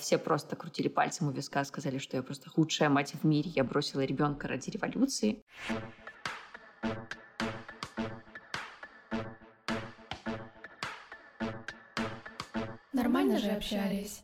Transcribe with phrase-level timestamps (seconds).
[0.00, 3.50] Все просто крутили пальцем у виска, сказали, что я просто худшая мать в мире.
[3.50, 5.42] Я бросила ребенка ради революции.
[12.92, 14.22] Нормально же общались.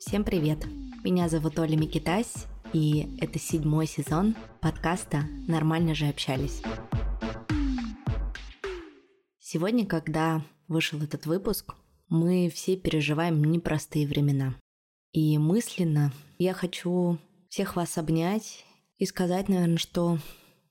[0.00, 0.66] Всем привет!
[1.04, 6.62] Меня зовут Оля Микитась, и это седьмой сезон подкаста «Нормально же общались».
[9.38, 11.74] Сегодня, когда вышел этот выпуск,
[12.08, 14.54] мы все переживаем непростые времена.
[15.12, 18.64] И мысленно я хочу всех вас обнять
[18.96, 20.18] и сказать, наверное, что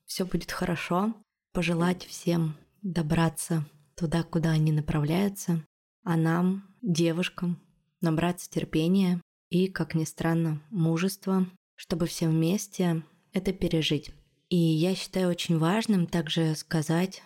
[0.04, 1.14] все будет хорошо,
[1.52, 3.64] пожелать всем добраться
[3.94, 5.64] туда, куда они направляются,
[6.02, 7.60] а нам, девушкам,
[8.00, 14.12] набраться терпения и, как ни странно, мужества, чтобы все вместе это пережить.
[14.48, 17.22] И я считаю очень важным также сказать,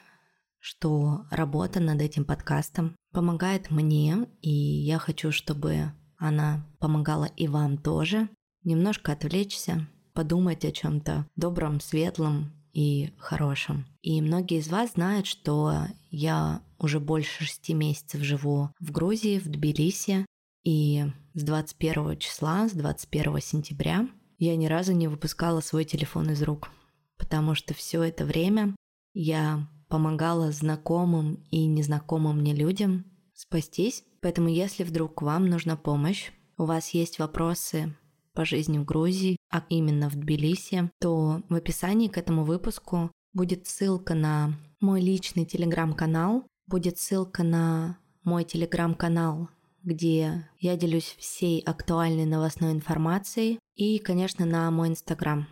[0.59, 7.79] что работа над этим подкастом помогает мне, и я хочу, чтобы она помогала и вам
[7.79, 8.29] тоже
[8.65, 13.87] немножко отвлечься, подумать о чем-то добром, светлом и хорошем.
[14.03, 15.75] И многие из вас знают, что
[16.11, 20.27] я уже больше шести месяцев живу в Грузии, в Тбилиси,
[20.65, 21.05] и
[21.35, 26.71] с 21 числа, с 21 сентября я ни разу не выпускала свой телефон из рук,
[27.19, 28.75] потому что все это время
[29.15, 33.05] я помогала знакомым и незнакомым мне людям
[33.37, 34.03] спастись.
[34.21, 37.95] Поэтому если вдруг вам нужна помощь, у вас есть вопросы
[38.33, 43.67] по жизни в Грузии, а именно в Тбилиси, то в описании к этому выпуску будет
[43.67, 49.49] ссылка на мой личный телеграм-канал, будет ссылка на мой телеграм-канал,
[49.83, 55.47] где я делюсь всей актуальной новостной информацией, и, конечно, на мой инстаграм.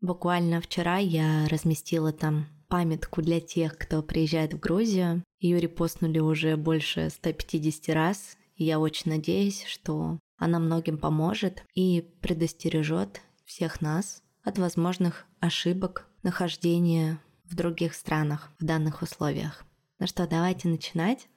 [0.00, 5.22] Буквально вчера я разместила там памятку для тех, кто приезжает в Грузию.
[5.40, 8.38] Ее репостнули уже больше 150 раз.
[8.56, 16.08] И я очень надеюсь, что она многим поможет и предостережет всех нас от возможных ошибок
[16.22, 19.66] нахождения в других странах в данных условиях.
[19.98, 21.28] Ну что, давайте начинать.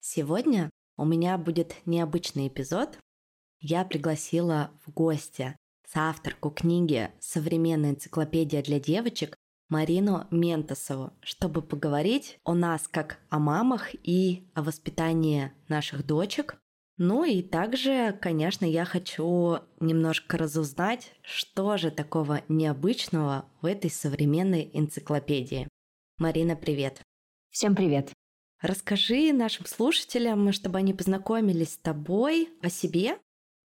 [0.00, 2.98] Сегодня у меня будет необычный эпизод.
[3.58, 5.54] Я пригласила в гости
[5.92, 9.36] соавторку книги «Современная энциклопедия для девочек»
[9.68, 16.56] Марину Ментосову, чтобы поговорить о нас как о мамах и о воспитании наших дочек.
[16.96, 24.70] Ну и также, конечно, я хочу немножко разузнать, что же такого необычного в этой современной
[24.72, 25.68] энциклопедии.
[26.18, 27.00] Марина, привет.
[27.50, 28.12] Всем привет.
[28.60, 33.18] Расскажи нашим слушателям, чтобы они познакомились с тобой, о себе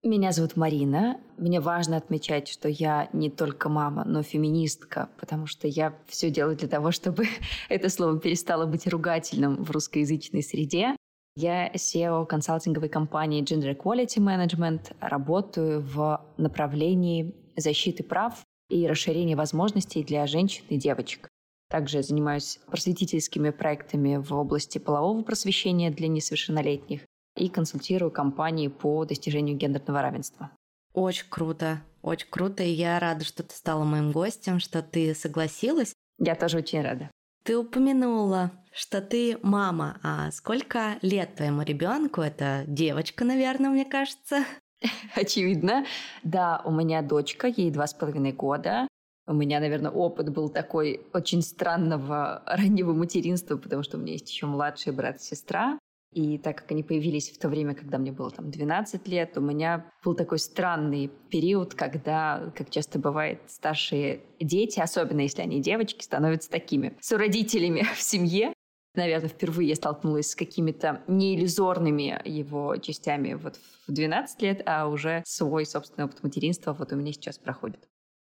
[0.06, 1.20] меня зовут Марина.
[1.38, 6.56] Мне важно отмечать, что я не только мама, но феминистка, потому что я все делаю
[6.56, 7.26] для того, чтобы
[7.70, 10.96] это слово перестало быть ругательным в русскоязычной среде.
[11.36, 20.04] Я SEO консалтинговой компании Gender Equality Management, работаю в направлении защиты прав и расширения возможностей
[20.04, 21.30] для женщин и девочек.
[21.70, 27.02] Также занимаюсь просветительскими проектами в области полового просвещения для несовершеннолетних
[27.35, 30.51] и консультирую компании по достижению гендерного равенства.
[30.94, 35.94] Очень круто, очень круто, и я рада, что ты стала моим гостем, что ты согласилась.
[36.18, 37.12] Я тоже очень рада.
[37.44, 42.22] Ты упомянула, что ты мама, а сколько лет твоему ребенку?
[42.22, 44.45] Это девочка, наверное, мне кажется.
[45.16, 45.85] Очевидно.
[46.24, 48.88] Да, у меня дочка, ей два с половиной года.
[49.28, 54.29] У меня, наверное, опыт был такой очень странного раннего материнства, потому что у меня есть
[54.29, 55.78] еще младший брат и сестра.
[56.16, 59.42] И так как они появились в то время, когда мне было там 12 лет, у
[59.42, 66.02] меня был такой странный период, когда, как часто бывает, старшие дети, особенно если они девочки,
[66.02, 68.54] становятся такими сородителями в семье.
[68.96, 75.22] Наверное, впервые я столкнулась с какими-то неиллюзорными его частями вот в 12 лет, а уже
[75.25, 77.90] свой собственный опыт материнства вот у меня сейчас проходит.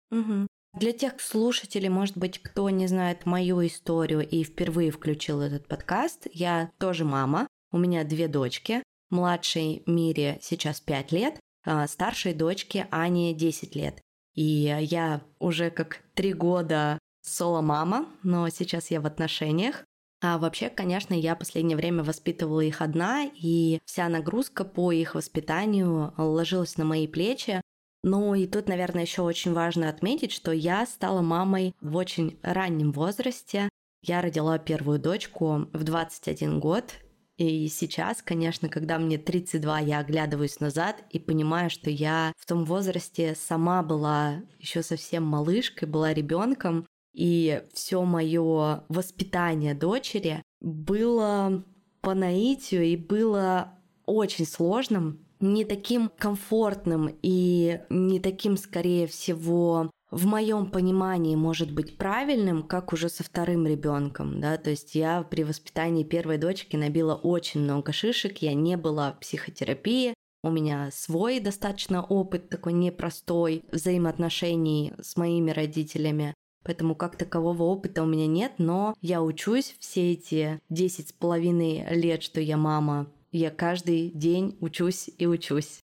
[0.09, 0.47] Угу.
[0.73, 6.25] Для тех слушателей, может быть, кто не знает мою историю и впервые включил этот подкаст,
[6.33, 7.47] я тоже мама.
[7.71, 8.83] У меня две дочки.
[9.09, 14.01] Младшей Мире сейчас 5 лет, а старшей дочке Ане 10 лет.
[14.35, 19.83] И я уже как три года соло-мама, но сейчас я в отношениях.
[20.21, 26.13] А вообще, конечно, я последнее время воспитывала их одна, и вся нагрузка по их воспитанию
[26.17, 27.61] ложилась на мои плечи.
[28.03, 32.91] Ну и тут, наверное, еще очень важно отметить, что я стала мамой в очень раннем
[32.91, 33.69] возрасте.
[34.01, 36.93] Я родила первую дочку в 21 год,
[37.37, 42.65] и сейчас, конечно, когда мне 32, я оглядываюсь назад и понимаю, что я в том
[42.65, 51.63] возрасте сама была еще совсем малышкой, была ребенком, и все мое воспитание дочери было
[52.01, 53.73] по наитию и было
[54.05, 61.97] очень сложным, не таким комфортным и не таким, скорее всего, в моем понимании может быть
[61.97, 67.15] правильным, как уже со вторым ребенком, да, то есть я при воспитании первой дочки набила
[67.15, 70.13] очень много шишек, я не была в психотерапии,
[70.43, 76.33] у меня свой достаточно опыт такой непростой взаимоотношений с моими родителями.
[76.63, 81.85] Поэтому как такового опыта у меня нет, но я учусь все эти десять с половиной
[81.95, 83.07] лет, что я мама.
[83.31, 85.79] Я каждый день учусь и учусь.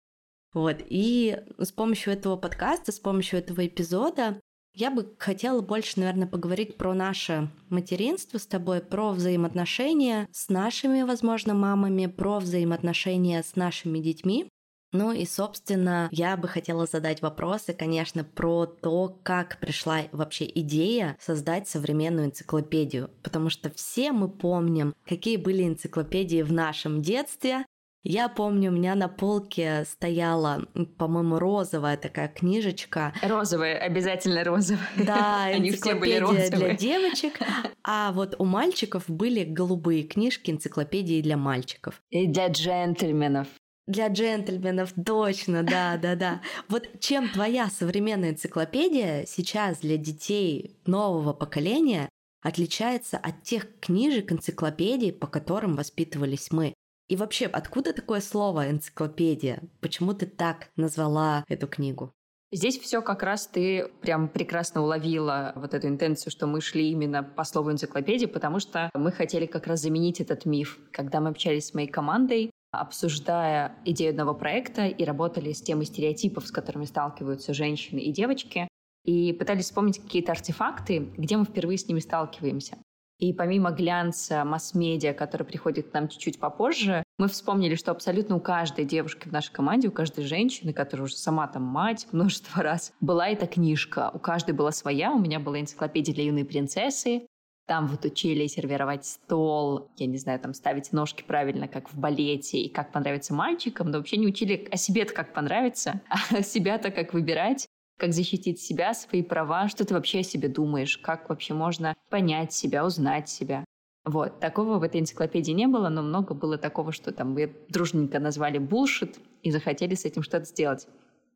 [0.54, 4.40] Вот, и с помощью этого подкаста, с помощью этого эпизода
[4.76, 11.04] я бы хотела больше, наверное, поговорить про наше материнство с тобой, про взаимоотношения с нашими,
[11.04, 14.50] возможно, мамами, про взаимоотношения с нашими детьми.
[14.92, 21.18] Ну и, собственно, я бы хотела задать вопросы, конечно, про то, как пришла вообще идея
[21.20, 23.10] создать современную энциклопедию.
[23.24, 27.66] Потому что все мы помним, какие были энциклопедии в нашем детстве,
[28.04, 30.66] я помню, у меня на полке стояла,
[30.98, 33.14] по-моему, розовая такая книжечка.
[33.22, 34.88] Розовая, обязательно розовая.
[34.98, 36.50] Да, Они все были розовые.
[36.50, 37.40] для девочек.
[37.84, 42.02] А вот у мальчиков были голубые книжки, энциклопедии для мальчиков.
[42.10, 43.48] И для джентльменов.
[43.88, 46.42] Для джентльменов, точно, да, да, да.
[46.70, 52.10] Вот чем твоя современная энциклопедия сейчас для детей нового поколения
[52.42, 56.74] отличается от тех книжек, энциклопедий, по которым воспитывались мы?
[57.08, 59.62] И вообще, откуда такое слово энциклопедия?
[59.82, 62.14] Почему ты так назвала эту книгу?
[62.52, 67.24] Здесь все как раз ты прям прекрасно уловила вот эту интенцию, что мы шли именно
[67.24, 70.80] по слову энциклопедии, потому что мы хотели как раз заменить этот миф.
[70.92, 76.46] Когда мы общались с моей командой, обсуждая идею одного проекта и работали с темой стереотипов,
[76.46, 78.68] с которыми сталкиваются женщины и девочки,
[79.04, 82.78] и пытались вспомнить какие-то артефакты, где мы впервые с ними сталкиваемся.
[83.24, 88.42] И помимо глянца, масс-медиа, который приходит к нам чуть-чуть попозже, мы вспомнили, что абсолютно у
[88.42, 92.92] каждой девушки в нашей команде, у каждой женщины, которая уже сама там мать множество раз,
[93.00, 94.12] была эта книжка.
[94.14, 95.14] У каждой была своя.
[95.14, 97.26] У меня была энциклопедия для юной принцессы.
[97.66, 102.58] Там вот учили сервировать стол, я не знаю, там ставить ножки правильно, как в балете,
[102.58, 107.14] и как понравится мальчикам, но вообще не учили о себе-то как понравится, а себя-то как
[107.14, 107.70] выбирать
[108.04, 112.52] как защитить себя, свои права, что ты вообще о себе думаешь, как вообще можно понять
[112.52, 113.64] себя, узнать себя.
[114.04, 118.20] Вот, такого в этой энциклопедии не было, но много было такого, что там мы дружненько
[118.20, 120.86] назвали булшит и захотели с этим что-то сделать.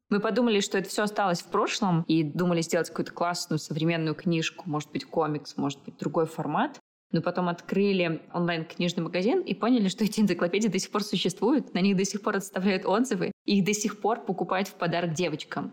[0.10, 4.70] Мы подумали, что это все осталось в прошлом и думали сделать какую-то классную современную книжку,
[4.70, 6.82] может быть, комикс, может быть, другой формат.
[7.14, 11.80] Но потом открыли онлайн-книжный магазин и поняли, что эти энциклопедии до сих пор существуют, на
[11.80, 15.72] них до сих пор отставляют отзывы, их до сих пор покупают в подарок девочкам.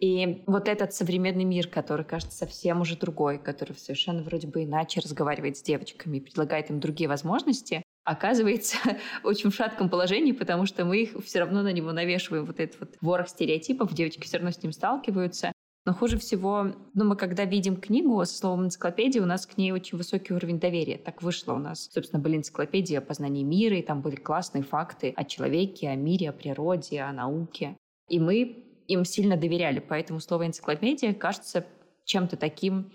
[0.00, 5.00] И вот этот современный мир, который кажется совсем уже другой, который совершенно вроде бы иначе
[5.00, 8.78] разговаривает с девочками предлагает им другие возможности, оказывается
[9.24, 12.80] очень в шатком положении, потому что мы их все равно на него навешиваем вот этот
[12.80, 15.52] вот ворох стереотипов, девочки все равно с ним сталкиваются.
[15.86, 19.72] Но хуже всего, ну, мы когда видим книгу со словом энциклопедия, у нас к ней
[19.72, 20.98] очень высокий уровень доверия.
[20.98, 21.88] Так вышло у нас.
[21.90, 26.30] Собственно, были энциклопедии о познании мира, и там были классные факты о человеке, о мире,
[26.30, 27.76] о природе, о науке.
[28.08, 31.66] И мы им сильно доверяли, поэтому слово энциклопедия кажется
[32.04, 32.92] чем-то таким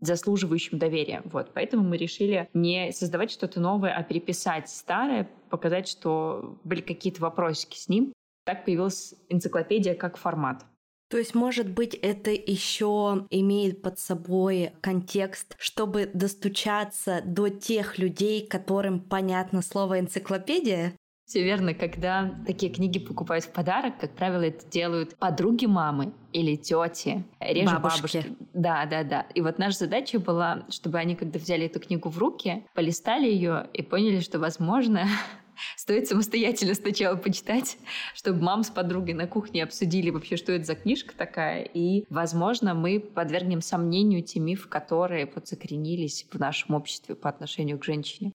[0.00, 1.22] заслуживающим доверия.
[1.24, 1.52] Вот.
[1.54, 7.78] Поэтому мы решили не создавать что-то новое, а переписать старое, показать, что были какие-то вопросики
[7.78, 8.12] с ним.
[8.44, 10.64] Так появилась энциклопедия как формат.
[11.10, 18.46] То есть, может быть, это еще имеет под собой контекст, чтобы достучаться до тех людей,
[18.46, 20.94] которым понятно слово энциклопедия?
[21.30, 26.56] Все верно, когда такие книги покупают в подарок, как правило, это делают подруги мамы или
[26.56, 28.16] тети, реже бабушки.
[28.16, 28.36] бабушки.
[28.52, 29.20] Да, да, да.
[29.32, 33.68] И вот наша задача была, чтобы они, когда взяли эту книгу в руки, полистали ее
[33.72, 35.06] и поняли, что, возможно,
[35.76, 37.78] стоит самостоятельно сначала почитать,
[38.12, 41.62] чтобы мам с подругой на кухне обсудили вообще, что это за книжка такая.
[41.62, 47.78] И, возможно, мы подвергнем сомнению те мифы, которые вот закоренились в нашем обществе по отношению
[47.78, 48.32] к женщине.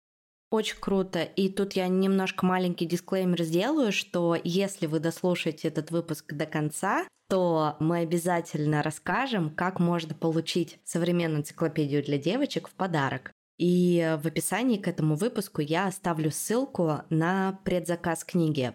[0.55, 1.21] Очень круто.
[1.21, 7.05] И тут я немножко маленький дисклеймер сделаю, что если вы дослушаете этот выпуск до конца,
[7.27, 13.33] то мы обязательно расскажем, как можно получить современную энциклопедию для девочек в подарок.
[13.57, 18.71] И в описании к этому выпуску я оставлю ссылку на предзаказ книги.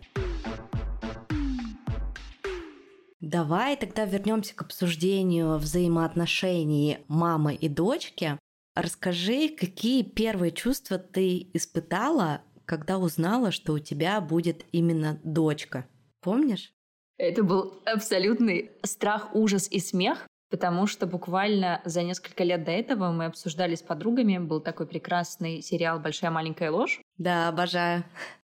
[3.21, 8.39] Давай тогда вернемся к обсуждению взаимоотношений мамы и дочки.
[8.75, 15.87] Расскажи, какие первые чувства ты испытала, когда узнала, что у тебя будет именно дочка?
[16.21, 16.73] Помнишь?
[17.19, 23.11] Это был абсолютный страх, ужас и смех, потому что буквально за несколько лет до этого
[23.11, 27.01] мы обсуждали с подругами, был такой прекрасный сериал «Большая маленькая ложь».
[27.19, 28.05] Да, обожаю.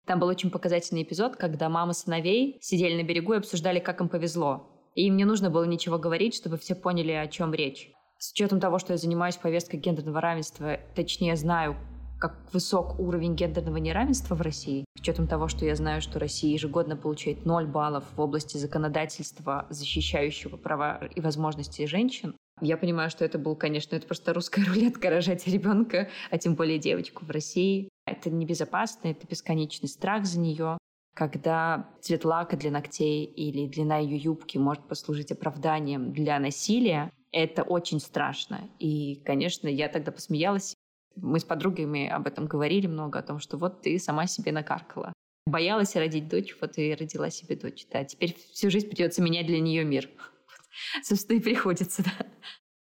[0.06, 4.08] Там был очень показательный эпизод, когда мама сыновей сидели на берегу и обсуждали, как им
[4.08, 4.70] повезло.
[4.94, 7.92] И им не нужно было ничего говорить, чтобы все поняли, о чем речь.
[8.18, 11.76] С учетом того, что я занимаюсь повесткой гендерного равенства, точнее знаю,
[12.18, 16.52] как высок уровень гендерного неравенства в России, с учетом того, что я знаю, что Россия
[16.52, 23.22] ежегодно получает 0 баллов в области законодательства, защищающего права и возможности женщин, я понимаю, что
[23.22, 27.90] это был, конечно, это просто русская рулетка рожать ребенка, а тем более девочку в России.
[28.06, 30.78] Это небезопасно, это бесконечный страх за нее
[31.16, 37.62] когда цвет лака для ногтей или длина ее юбки может послужить оправданием для насилия, это
[37.62, 38.68] очень страшно.
[38.78, 40.74] И, конечно, я тогда посмеялась.
[41.16, 45.12] Мы с подругами об этом говорили много, о том, что вот ты сама себе накаркала.
[45.46, 47.86] Боялась родить дочь, вот и родила себе дочь.
[47.92, 50.08] Да, теперь всю жизнь придется менять для нее мир.
[51.02, 52.26] Собственно, и приходится, да.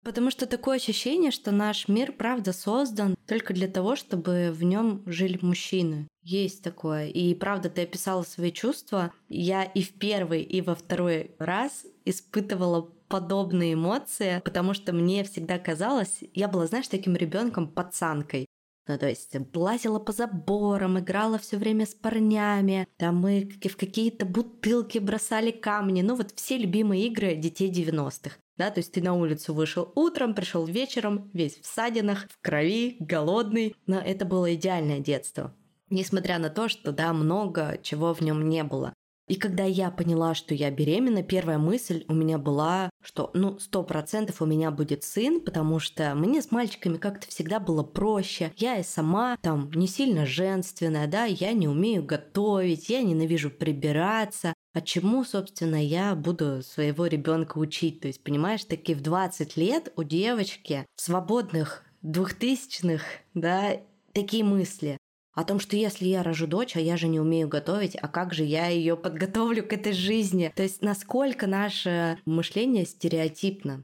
[0.04, 5.04] Потому что такое ощущение, что наш мир, правда, создан только для того, чтобы в нем
[5.06, 6.08] жили мужчины.
[6.24, 7.08] Есть такое.
[7.08, 9.12] И правда, ты описала свои чувства.
[9.28, 15.60] Я и в первый, и во второй раз испытывала подобные эмоции, потому что мне всегда
[15.60, 18.46] казалось, я была, знаешь, таким ребенком пацанкой.
[18.88, 24.26] Ну, то есть лазила по заборам, играла все время с парнями, там мы в какие-то
[24.26, 28.38] бутылки бросали камни, ну вот все любимые игры детей 90-х.
[28.58, 32.98] Да, то есть ты на улицу вышел утром, пришел вечером, весь в садинах, в крови,
[33.00, 33.74] голодный.
[33.86, 35.56] Но это было идеальное детство.
[35.90, 38.94] Несмотря на то, что, да, много чего в нем не было.
[39.30, 43.84] И когда я поняла, что я беременна, первая мысль у меня была, что, ну, сто
[43.84, 48.52] процентов у меня будет сын, потому что мне с мальчиками как-то всегда было проще.
[48.58, 54.54] Я и сама там не сильно женственная, да, я не умею готовить, я ненавижу прибираться.
[54.74, 58.02] А чему, собственно, я буду своего ребенка учить?
[58.02, 63.04] То есть, понимаешь, таки в 20 лет у девочки свободных двухтысячных,
[63.36, 63.80] да,
[64.14, 64.98] такие мысли
[65.34, 68.34] о том, что если я рожу дочь, а я же не умею готовить, а как
[68.34, 70.52] же я ее подготовлю к этой жизни?
[70.56, 73.84] То есть насколько наше мышление стереотипно?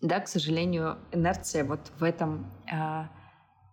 [0.00, 2.76] Да, к сожалению, инерция вот в этом, э,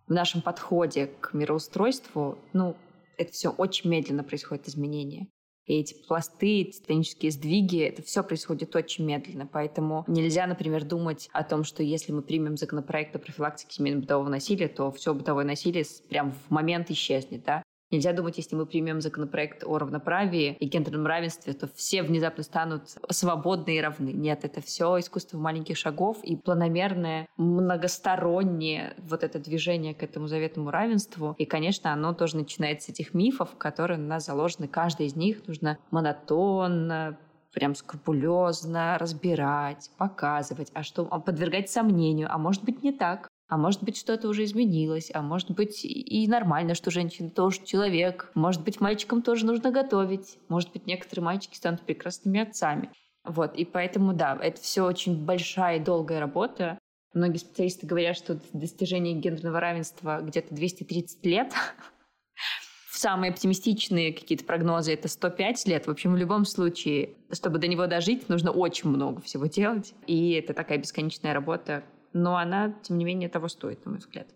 [0.06, 2.76] в нашем подходе к мироустройству, ну,
[3.18, 5.26] это все очень медленно происходит изменение.
[5.70, 9.46] И эти пласты, тектонические сдвиги, это все происходит очень медленно.
[9.46, 14.28] Поэтому нельзя, например, думать о том, что если мы примем законопроект о профилактике семейного бытового
[14.28, 17.44] насилия, то все бытовое насилие прям в момент исчезнет.
[17.44, 17.62] Да?
[17.90, 22.82] Нельзя думать, если мы примем законопроект о равноправии и гендерном равенстве, то все внезапно станут
[23.10, 24.10] свободны и равны.
[24.10, 30.70] Нет, это все искусство маленьких шагов и планомерное, многостороннее вот это движение к этому заветному
[30.70, 31.34] равенству.
[31.36, 34.68] И, конечно, оно тоже начинается с этих мифов, которые у нас заложены.
[34.68, 37.18] Каждый из них нужно монотонно,
[37.52, 43.28] прям скрупулезно разбирать, показывать, а что подвергать сомнению, а может быть не так.
[43.50, 48.30] А может быть, что-то уже изменилось, а может быть, и нормально, что женщина тоже человек.
[48.34, 50.38] Может быть, мальчикам тоже нужно готовить.
[50.48, 52.90] Может быть, некоторые мальчики станут прекрасными отцами.
[53.24, 56.78] Вот, и поэтому, да, это все очень большая и долгая работа.
[57.12, 61.52] Многие специалисты говорят, что достижение гендерного равенства где-то 230 лет.
[62.92, 65.88] Самые оптимистичные какие-то прогнозы— это 105 лет.
[65.88, 69.92] В общем, в любом случае, чтобы до него дожить, нужно очень много всего делать.
[70.06, 74.28] И это такая бесконечная работа, но она, тем не менее, того стоит, на мой взгляд.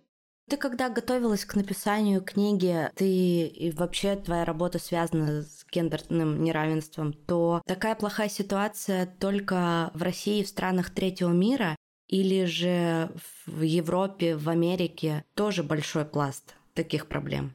[0.49, 7.15] Ты когда готовилась к написанию книги, ты и вообще твоя работа связана с гендерным неравенством,
[7.15, 11.77] то такая плохая ситуация только в России и в странах третьего мира
[12.09, 13.11] или же
[13.47, 17.55] в Европе, в Америке тоже большой пласт таких проблем?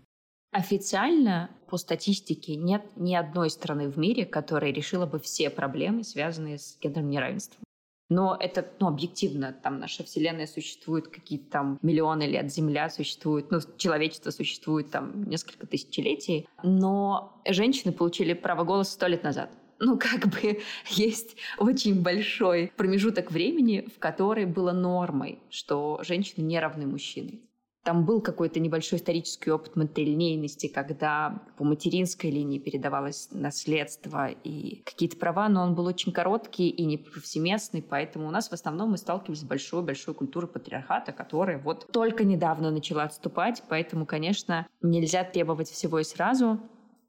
[0.51, 6.57] Официально по статистике нет ни одной страны в мире, которая решила бы все проблемы, связанные
[6.57, 7.63] с гендерным неравенством.
[8.09, 13.59] Но это, ну, объективно, там наша Вселенная существует какие-то там миллионы лет, Земля существует, ну,
[13.77, 16.47] человечество существует там несколько тысячелетий.
[16.63, 23.31] Но женщины получили право голоса сто лет назад ну, как бы есть очень большой промежуток
[23.31, 27.39] времени, в который было нормой, что женщины не равны мужчинам.
[27.83, 35.17] Там был какой-то небольшой исторический опыт матрильнейности, когда по материнской линии передавалось наследство и какие-то
[35.17, 38.97] права, но он был очень короткий и не повсеместный, поэтому у нас в основном мы
[38.97, 45.69] сталкивались с большой-большой культурой патриархата, которая вот только недавно начала отступать, поэтому, конечно, нельзя требовать
[45.69, 46.59] всего и сразу,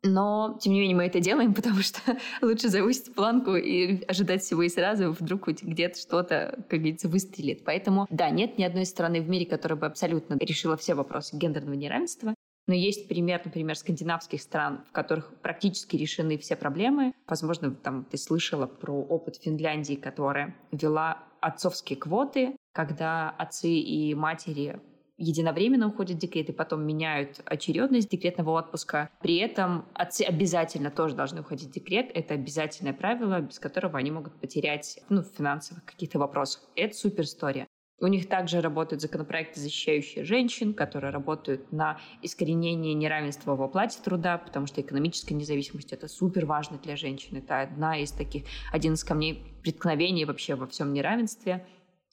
[0.02, 2.00] но, тем не менее, мы это делаем, потому что
[2.42, 7.64] лучше завысить планку и ожидать всего и сразу, вдруг где-то что-то, как говорится, выстрелит.
[7.64, 11.74] Поэтому, да, нет ни одной страны в мире, которая бы абсолютно решила все вопросы гендерного
[11.74, 12.34] неравенства.
[12.66, 17.12] Но есть пример, например, скандинавских стран, в которых практически решены все проблемы.
[17.26, 24.78] Возможно, там ты слышала про опыт Финляндии, которая ввела отцовские квоты, когда отцы и матери
[25.20, 29.10] единовременно уходят в декрет и потом меняют очередность декретного отпуска.
[29.20, 32.10] При этом отцы обязательно тоже должны уходить в декрет.
[32.14, 36.62] Это обязательное правило, без которого они могут потерять ну, финансовых каких-то вопросах.
[36.74, 37.66] Это супер история.
[38.02, 44.38] У них также работают законопроекты, защищающие женщин, которые работают на искоренение неравенства в оплате труда,
[44.38, 47.36] потому что экономическая независимость— это супер важно для женщин.
[47.36, 51.66] Это одна из таких, один из камней преткновения вообще во всем неравенстве.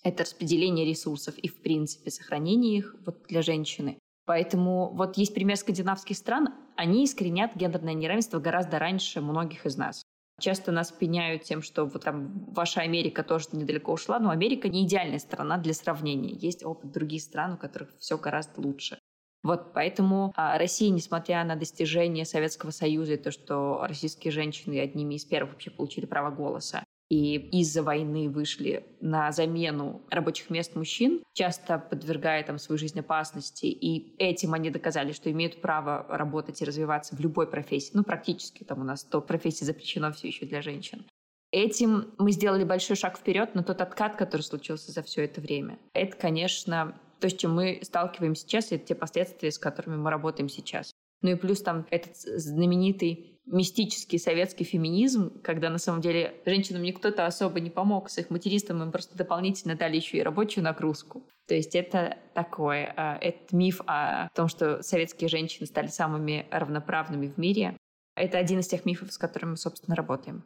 [0.03, 3.97] Это распределение ресурсов и, в принципе, сохранение их вот для женщины.
[4.25, 10.03] Поэтому вот есть пример скандинавских стран, они искоренят гендерное неравенство гораздо раньше многих из нас.
[10.39, 14.85] Часто нас пеняют тем, что вот там ваша Америка тоже недалеко ушла, но Америка не
[14.85, 16.33] идеальная страна для сравнения.
[16.33, 18.99] Есть опыт других стран, у которых все гораздо лучше.
[19.43, 25.15] Вот поэтому а, Россия, несмотря на достижения Советского Союза и то, что российские женщины одними
[25.15, 31.23] из первых вообще получили право голоса, и из-за войны вышли на замену рабочих мест мужчин,
[31.33, 33.65] часто подвергая там свою жизнь опасности.
[33.65, 37.91] И этим они доказали, что имеют право работать и развиваться в любой профессии.
[37.93, 41.05] Ну, практически там у нас то профессии запрещено все еще для женщин.
[41.51, 45.79] Этим мы сделали большой шаг вперед, но тот откат, который случился за все это время,
[45.93, 50.49] это, конечно, то, с чем мы сталкиваемся сейчас, это те последствия, с которыми мы работаем
[50.49, 50.91] сейчас.
[51.21, 57.25] Ну и плюс там этот знаменитый мистический советский феминизм, когда на самом деле женщинам никто-то
[57.25, 61.23] особо не помог с их материнством, им просто дополнительно дали еще и рабочую нагрузку.
[61.47, 67.27] То есть это такое, а, это миф о том, что советские женщины стали самыми равноправными
[67.27, 67.77] в мире.
[68.15, 70.43] Это один из тех мифов, с которыми мы, собственно, работаем.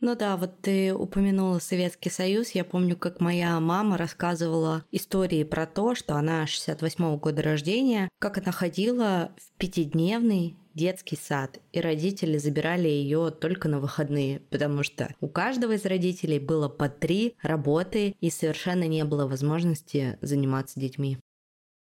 [0.00, 2.50] Ну да, вот ты упомянула Советский Союз.
[2.50, 8.08] Я помню, как моя мама рассказывала истории про то, что она 68 -го года рождения,
[8.18, 14.82] как она ходила в пятидневный детский сад, и родители забирали ее только на выходные, потому
[14.82, 20.80] что у каждого из родителей было по три работы, и совершенно не было возможности заниматься
[20.80, 21.18] детьми.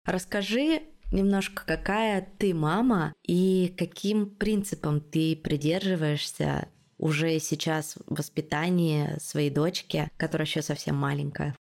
[0.05, 9.51] Расскажи немножко, какая ты мама и каким принципом ты придерживаешься уже сейчас в воспитании своей
[9.51, 11.57] дочки, которая еще совсем маленькая?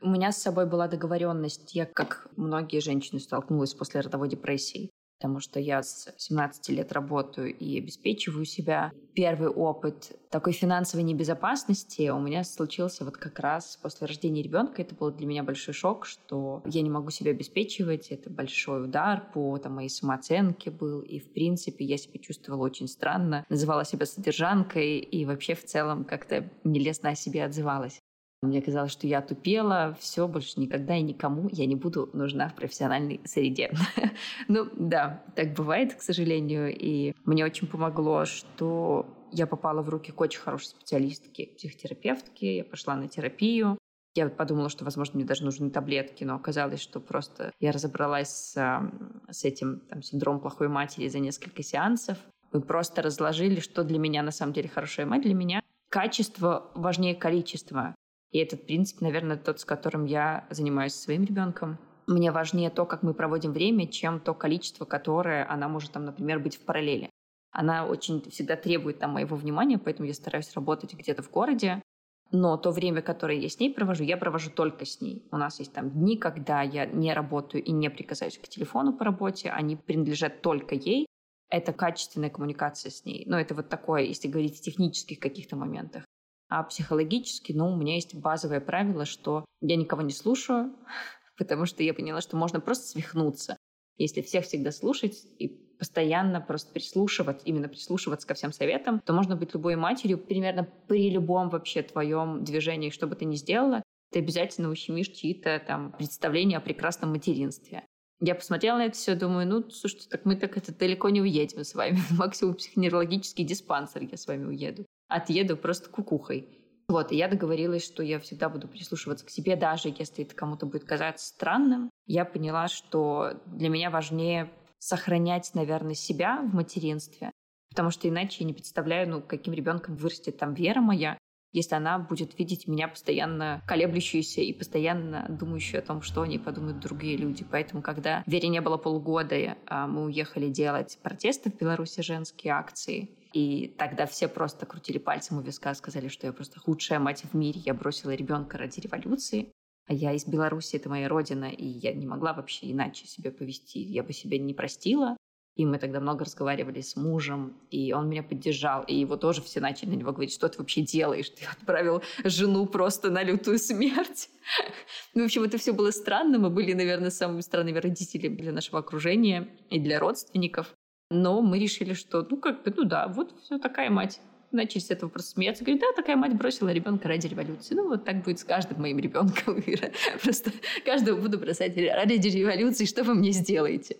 [0.00, 1.74] У меня с собой была договоренность.
[1.74, 7.54] Я, как многие женщины, столкнулась после родовой депрессии потому что я с 17 лет работаю
[7.54, 8.92] и обеспечиваю себя.
[9.14, 14.82] Первый опыт такой финансовой небезопасности у меня случился вот как раз после рождения ребенка.
[14.82, 18.08] Это был для меня большой шок, что я не могу себя обеспечивать.
[18.08, 21.00] Это большой удар по там, моей самооценке был.
[21.00, 23.44] И, в принципе, я себя чувствовала очень странно.
[23.48, 28.00] Называла себя содержанкой и вообще в целом как-то нелестно о себе отзывалась.
[28.42, 32.54] Мне казалось, что я тупела, все, больше никогда и никому я не буду нужна в
[32.54, 33.72] профессиональной среде.
[34.48, 36.72] ну да, так бывает, к сожалению.
[36.72, 42.58] И мне очень помогло, что я попала в руки к очень хорошей специалистке, психотерапевтке.
[42.58, 43.76] Я пошла на терапию.
[44.14, 48.90] Я подумала, что, возможно, мне даже нужны таблетки, но оказалось, что просто я разобралась с,
[49.30, 52.18] с этим там, синдромом плохой матери за несколько сеансов.
[52.52, 55.22] Мы просто разложили, что для меня на самом деле хорошая мать.
[55.22, 57.94] Для меня качество важнее количества.
[58.30, 61.78] И этот принцип, наверное, тот, с которым я занимаюсь своим ребенком.
[62.06, 66.38] Мне важнее то, как мы проводим время, чем то количество, которое она может, там, например,
[66.38, 67.10] быть в параллели.
[67.50, 71.82] Она очень всегда требует там, моего внимания, поэтому я стараюсь работать где-то в городе.
[72.30, 75.26] Но то время, которое я с ней провожу, я провожу только с ней.
[75.32, 79.04] У нас есть там дни, когда я не работаю и не прикасаюсь к телефону по
[79.04, 81.06] работе, они принадлежат только ей.
[81.48, 83.24] Это качественная коммуникация с ней.
[83.26, 86.04] Но это вот такое, если говорить о технических каких-то моментах.
[86.48, 90.72] А психологически, ну, у меня есть базовое правило, что я никого не слушаю,
[91.36, 93.56] потому что я поняла, что можно просто свихнуться.
[93.98, 99.36] Если всех всегда слушать и постоянно просто прислушиваться, именно прислушиваться ко всем советам, то можно
[99.36, 104.20] быть любой матерью примерно при любом вообще твоем движении, что бы ты ни сделала, ты
[104.20, 107.84] обязательно ущемишь чьи-то там представления о прекрасном материнстве.
[108.20, 111.64] Я посмотрела на это все, думаю, ну, слушайте, так мы так это далеко не уедем
[111.64, 111.98] с вами.
[112.10, 116.48] Максимум психоневрологический диспансер я с вами уеду отъеду просто кукухой.
[116.88, 120.64] Вот, и я договорилась, что я всегда буду прислушиваться к себе, даже если это кому-то
[120.64, 121.90] будет казаться странным.
[122.06, 127.30] Я поняла, что для меня важнее сохранять, наверное, себя в материнстве,
[127.70, 131.18] потому что иначе я не представляю, ну, каким ребенком вырастет там Вера моя,
[131.52, 136.80] если она будет видеть меня постоянно колеблющуюся и постоянно думающую о том, что они подумают
[136.80, 137.44] другие люди.
[137.50, 143.10] Поэтому, когда Вере не было полугода, а, мы уехали делать протесты в Беларуси, женские акции,
[143.32, 147.34] и тогда все просто крутили пальцем у виска, сказали, что я просто худшая мать в
[147.34, 149.52] мире, я бросила ребенка ради революции.
[149.86, 153.78] А я из Беларуси, это моя родина, и я не могла вообще иначе себя повести.
[153.78, 155.16] Я бы себя не простила.
[155.58, 158.84] И мы тогда много разговаривали с мужем, и он меня поддержал.
[158.84, 161.30] И его тоже все начали на него говорить, что ты вообще делаешь?
[161.30, 164.30] Ты отправил жену просто на лютую смерть.
[165.14, 166.38] Ну, в общем, это все было странно.
[166.38, 170.72] Мы были, наверное, самыми странными родителями для нашего окружения и для родственников.
[171.10, 174.20] Но мы решили, что, ну, как бы, ну да, вот все такая мать
[174.52, 175.64] начали с этого просто смеяться.
[175.64, 177.74] Говорит, да, такая мать бросила ребенка ради революции.
[177.74, 179.62] Ну, вот так будет с каждым моим ребенком.
[180.22, 180.52] Просто
[180.84, 183.96] каждого буду бросать ради революции, что вы мне сделаете.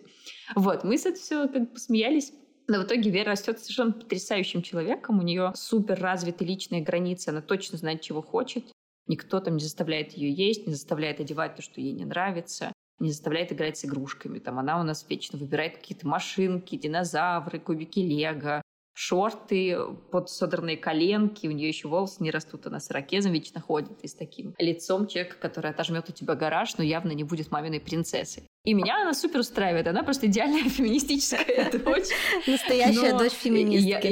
[0.55, 2.33] Вот, мы с этим все как бы посмеялись.
[2.67, 5.19] Но в итоге Вера растет совершенно потрясающим человеком.
[5.19, 7.29] У нее супер развиты личные границы.
[7.29, 8.71] Она точно знает, чего хочет.
[9.07, 13.11] Никто там не заставляет ее есть, не заставляет одевать то, что ей не нравится не
[13.11, 14.39] заставляет играть с игрушками.
[14.39, 18.61] Там она у нас вечно выбирает какие-то машинки, динозавры, кубики лего,
[18.99, 19.77] шорты,
[20.11, 24.07] под содранные коленки, у нее еще волосы не растут, она с ракезом вечно ходит и
[24.09, 28.43] с таким лицом человека, который отожмет у тебя гараж, но явно не будет маминой принцессой.
[28.65, 29.87] И меня она супер устраивает.
[29.87, 32.09] Она просто идеальная феминистическая дочь.
[32.45, 34.07] Настоящая дочь феминистки,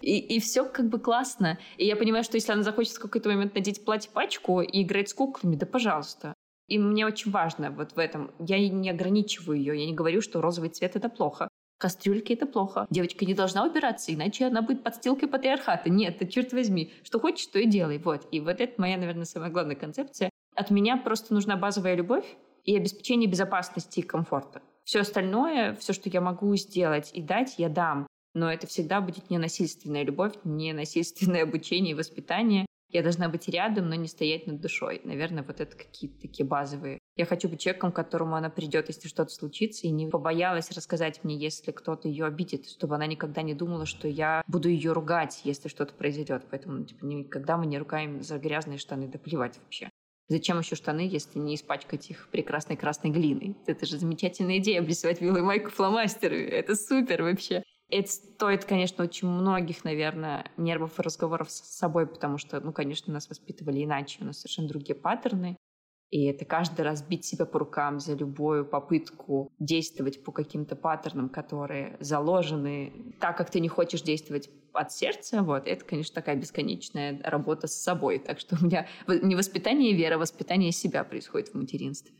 [0.00, 1.58] И все как бы классно.
[1.76, 5.14] И я понимаю, что если она захочет в какой-то момент надеть платье-пачку и играть с
[5.14, 6.34] куклами, да пожалуйста.
[6.68, 8.30] И мне очень важно вот в этом.
[8.38, 9.76] Я не ограничиваю ее.
[9.76, 11.48] Я не говорю, что розовый цвет— это плохо.
[11.80, 12.86] Кастрюльки— это плохо.
[12.90, 15.88] Девочка не должна убираться, иначе она будет подстилкой патриархата.
[15.88, 16.92] Нет, ты черт возьми.
[17.02, 17.96] Что хочешь, то и делай.
[17.96, 18.28] Вот.
[18.30, 20.28] И вот это моя, наверное, самая главная концепция.
[20.54, 22.26] От меня просто нужна базовая любовь
[22.64, 24.60] и обеспечение безопасности и комфорта.
[24.84, 28.06] Все остальное, все, что я могу сделать и дать, я дам.
[28.34, 32.66] Но это всегда будет не насильственная любовь, не насильственное обучение и воспитание.
[32.92, 35.00] Я должна быть рядом, но не стоять над душой.
[35.04, 36.98] Наверное, вот это какие-то такие базовые.
[37.16, 41.22] Я хочу быть человеком, к которому она придет, если что-то случится, и не побоялась рассказать
[41.22, 45.40] мне, если кто-то ее обидит, чтобы она никогда не думала, что я буду ее ругать,
[45.44, 46.44] если что-то произойдет.
[46.50, 49.90] Поэтому типа, никогда мы не ругаем за грязные штаны, да плевать вообще.
[50.28, 53.56] Зачем еще штаны, если не испачкать их прекрасной красной глиной?
[53.66, 56.48] Это же замечательная идея, обрисовать белую майку фломастеры.
[56.48, 57.64] Это супер вообще.
[57.90, 63.12] Это стоит, конечно, очень многих, наверное, нервов и разговоров с собой, потому что, ну, конечно,
[63.12, 65.56] нас воспитывали иначе, у нас совершенно другие паттерны.
[66.10, 71.28] И это каждый раз бить себя по рукам за любую попытку действовать по каким-то паттернам,
[71.28, 77.20] которые заложены так, как ты не хочешь действовать от сердца, вот, это, конечно, такая бесконечная
[77.24, 78.18] работа с собой.
[78.18, 82.19] Так что у меня не воспитание веры, а воспитание себя происходит в материнстве.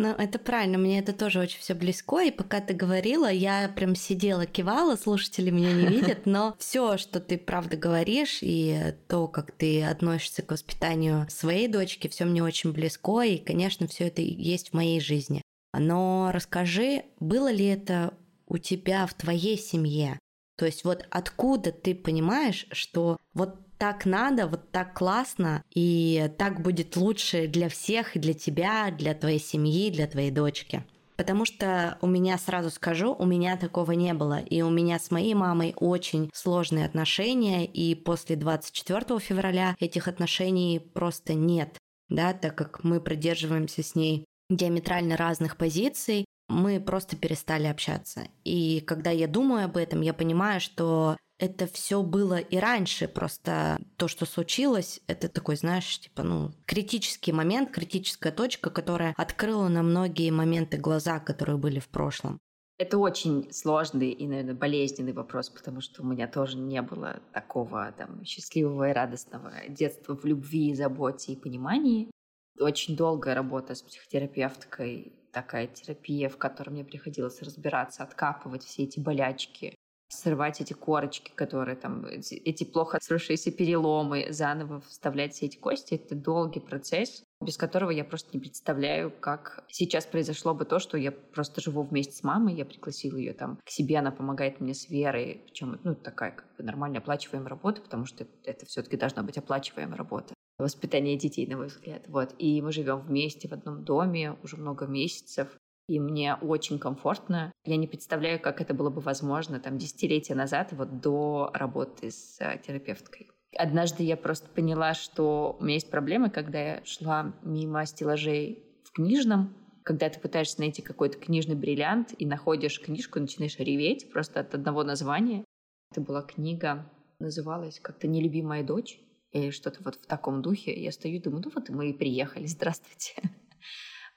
[0.00, 3.94] Ну, это правильно, мне это тоже очень все близко, и пока ты говорила, я прям
[3.94, 9.52] сидела, кивала, слушатели меня не видят, но все, что ты правда говоришь, и то, как
[9.52, 14.70] ты относишься к воспитанию своей дочки, все мне очень близко, и, конечно, все это есть
[14.70, 15.42] в моей жизни.
[15.74, 18.14] Но расскажи, было ли это
[18.46, 20.18] у тебя в твоей семье?
[20.56, 26.60] То есть вот откуда ты понимаешь, что вот так надо, вот так классно, и так
[26.60, 30.84] будет лучше для всех, и для тебя, для твоей семьи, для твоей дочки.
[31.16, 34.38] Потому что у меня, сразу скажу, у меня такого не было.
[34.38, 40.78] И у меня с моей мамой очень сложные отношения, и после 24 февраля этих отношений
[40.78, 41.78] просто нет.
[42.10, 48.28] Да, так как мы придерживаемся с ней диаметрально разных позиций, мы просто перестали общаться.
[48.44, 53.78] И когда я думаю об этом, я понимаю, что это все было и раньше, просто
[53.96, 59.82] то, что случилось, это такой, знаешь, типа, ну, критический момент, критическая точка, которая открыла на
[59.82, 62.38] многие моменты глаза, которые были в прошлом.
[62.78, 67.92] Это очень сложный и, наверное, болезненный вопрос, потому что у меня тоже не было такого
[67.96, 72.10] там счастливого и радостного детства в любви, заботе и понимании.
[72.58, 79.00] Очень долгая работа с психотерапевткой, такая терапия, в которой мне приходилось разбираться, откапывать все эти
[79.00, 79.74] болячки,
[80.10, 85.94] срывать эти корочки, которые там, эти, плохо сросшиеся переломы, заново вставлять все эти кости.
[85.94, 90.98] Это долгий процесс, без которого я просто не представляю, как сейчас произошло бы то, что
[90.98, 94.74] я просто живу вместе с мамой, я пригласила ее там к себе, она помогает мне
[94.74, 99.22] с Верой, причем ну, такая как бы нормально оплачиваемая работа, потому что это все-таки должна
[99.22, 102.02] быть оплачиваемая работа воспитание детей, на мой взгляд.
[102.08, 102.34] Вот.
[102.38, 105.48] И мы живем вместе в одном доме уже много месяцев
[105.88, 107.52] и мне очень комфортно.
[107.64, 112.36] Я не представляю, как это было бы возможно там десятилетия назад, вот до работы с
[112.40, 113.30] э, терапевткой.
[113.56, 118.92] Однажды я просто поняла, что у меня есть проблемы, когда я шла мимо стеллажей в
[118.92, 124.54] книжном, когда ты пытаешься найти какой-то книжный бриллиант и находишь книжку, начинаешь реветь просто от
[124.54, 125.44] одного названия.
[125.90, 126.88] Это была книга,
[127.18, 129.00] называлась как-то «Нелюбимая дочь»
[129.32, 130.72] или что-то вот в таком духе.
[130.72, 133.14] Я стою и думаю, ну вот мы и приехали, здравствуйте.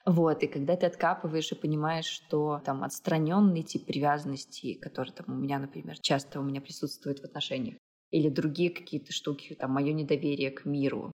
[0.05, 5.41] Вот, и когда ты откапываешь и понимаешь, что там отстраненный тип привязанности, который там у
[5.41, 7.77] меня, например, часто у меня присутствует в отношениях,
[8.11, 11.11] или другие какие-то штуки, там мое недоверие к миру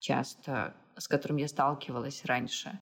[0.00, 2.80] часто, с которым я сталкивалась раньше,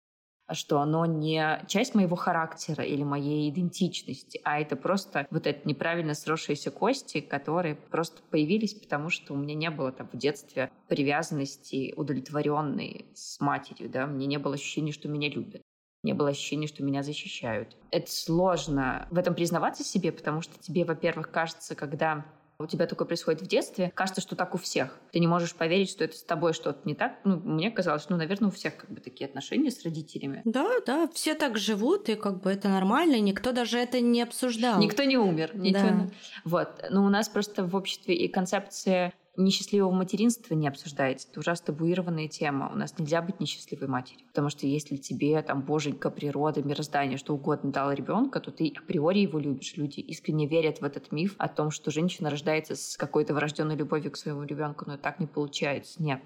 [0.54, 6.14] что оно не часть моего характера или моей идентичности, а это просто вот это неправильно
[6.14, 11.94] сросшиеся кости, которые просто появились, потому что у меня не было там в детстве привязанности
[11.96, 15.62] удовлетворенной с матерью, да, мне не было ощущения, что меня любят.
[16.02, 17.76] Не было ощущения, что меня защищают.
[17.90, 22.24] Это сложно в этом признаваться себе, потому что тебе, во-первых, кажется, когда
[22.60, 24.98] у тебя такое происходит в детстве, кажется, что так у всех.
[25.12, 27.18] Ты не можешь поверить, что это с тобой что-то не так.
[27.24, 30.42] Ну, мне казалось, ну, наверное, у всех как бы такие отношения с родителями.
[30.44, 34.78] Да, да, все так живут, и как бы это нормально, никто даже это не обсуждал.
[34.78, 35.52] Никто не умер.
[35.54, 35.80] Никто...
[35.80, 36.10] Да.
[36.44, 36.84] Вот.
[36.90, 39.12] Но у нас просто в обществе и концепция
[39.42, 41.28] несчастливого материнства не обсуждается.
[41.28, 42.70] Это ужасно табуированная тема.
[42.72, 44.26] У нас нельзя быть несчастливой матерью.
[44.28, 49.20] Потому что если тебе там боженька, природа, мироздание, что угодно дал ребенка, то ты априори
[49.20, 49.76] его любишь.
[49.76, 54.10] Люди искренне верят в этот миф о том, что женщина рождается с какой-то врожденной любовью
[54.10, 56.02] к своему ребенку, но так не получается.
[56.02, 56.20] Нет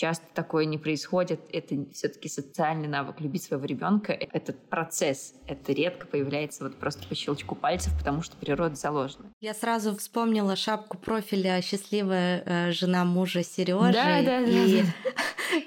[0.00, 1.40] часто такое не происходит.
[1.52, 4.12] Это все-таки социальный навык любить своего ребенка.
[4.12, 9.30] Этот процесс, это редко появляется вот просто по щелчку пальцев, потому что природа заложена.
[9.40, 13.92] Я сразу вспомнила шапку профиля «Счастливая э, жена мужа Сережи».
[13.92, 14.82] Да, да, и...
[14.82, 14.88] да.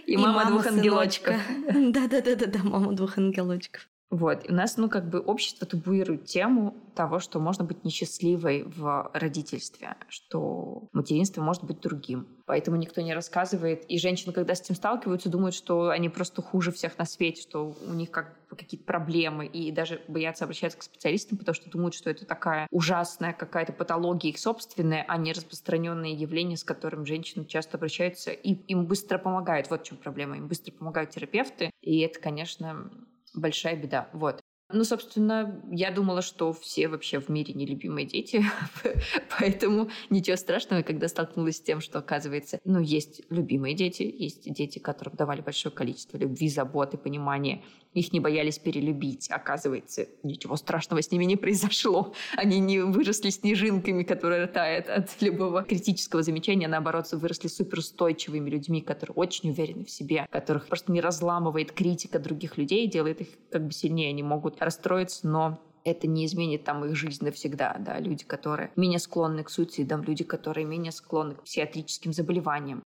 [0.06, 1.36] И, и мама двух ангелочков.
[1.68, 3.88] Да-да-да, мама двух ангелочков.
[4.14, 4.48] Вот.
[4.48, 9.10] И у нас, ну, как бы общество табуирует тему того, что можно быть несчастливой в
[9.12, 12.28] родительстве, что материнство может быть другим.
[12.46, 13.86] Поэтому никто не рассказывает.
[13.86, 17.76] И женщины, когда с этим сталкиваются, думают, что они просто хуже всех на свете, что
[17.88, 21.96] у них как бы какие-то проблемы, и даже боятся обращаться к специалистам, потому что думают,
[21.96, 27.46] что это такая ужасная какая-то патология их собственная, а не распространенные явления, с которым женщины
[27.46, 29.72] часто обращаются, и им быстро помогают.
[29.72, 30.38] Вот в чем проблема.
[30.38, 32.92] Им быстро помогают терапевты, и это, конечно,
[33.34, 34.10] большая беда.
[34.14, 34.43] Вот.
[34.74, 38.44] Ну, собственно, я думала, что все вообще в мире нелюбимые дети,
[39.40, 44.80] поэтому ничего страшного, когда столкнулась с тем, что, оказывается, ну, есть любимые дети, есть дети,
[44.80, 47.62] которым давали большое количество любви, заботы, понимания,
[47.94, 49.30] их не боялись перелюбить.
[49.30, 52.14] Оказывается, ничего страшного с ними не произошло.
[52.36, 56.68] Они не выросли снежинками, которые тают от любого критического замечания.
[56.68, 62.58] Наоборот, выросли суперстойчивыми людьми, которые очень уверены в себе, которых просто не разламывает критика других
[62.58, 64.10] людей, делает их как бы сильнее.
[64.10, 69.00] Они могут расстроиться, но это не изменит там их жизнь навсегда, да, люди, которые менее
[69.00, 72.84] склонны к суицидам, люди, которые менее склонны к психиатрическим заболеваниям,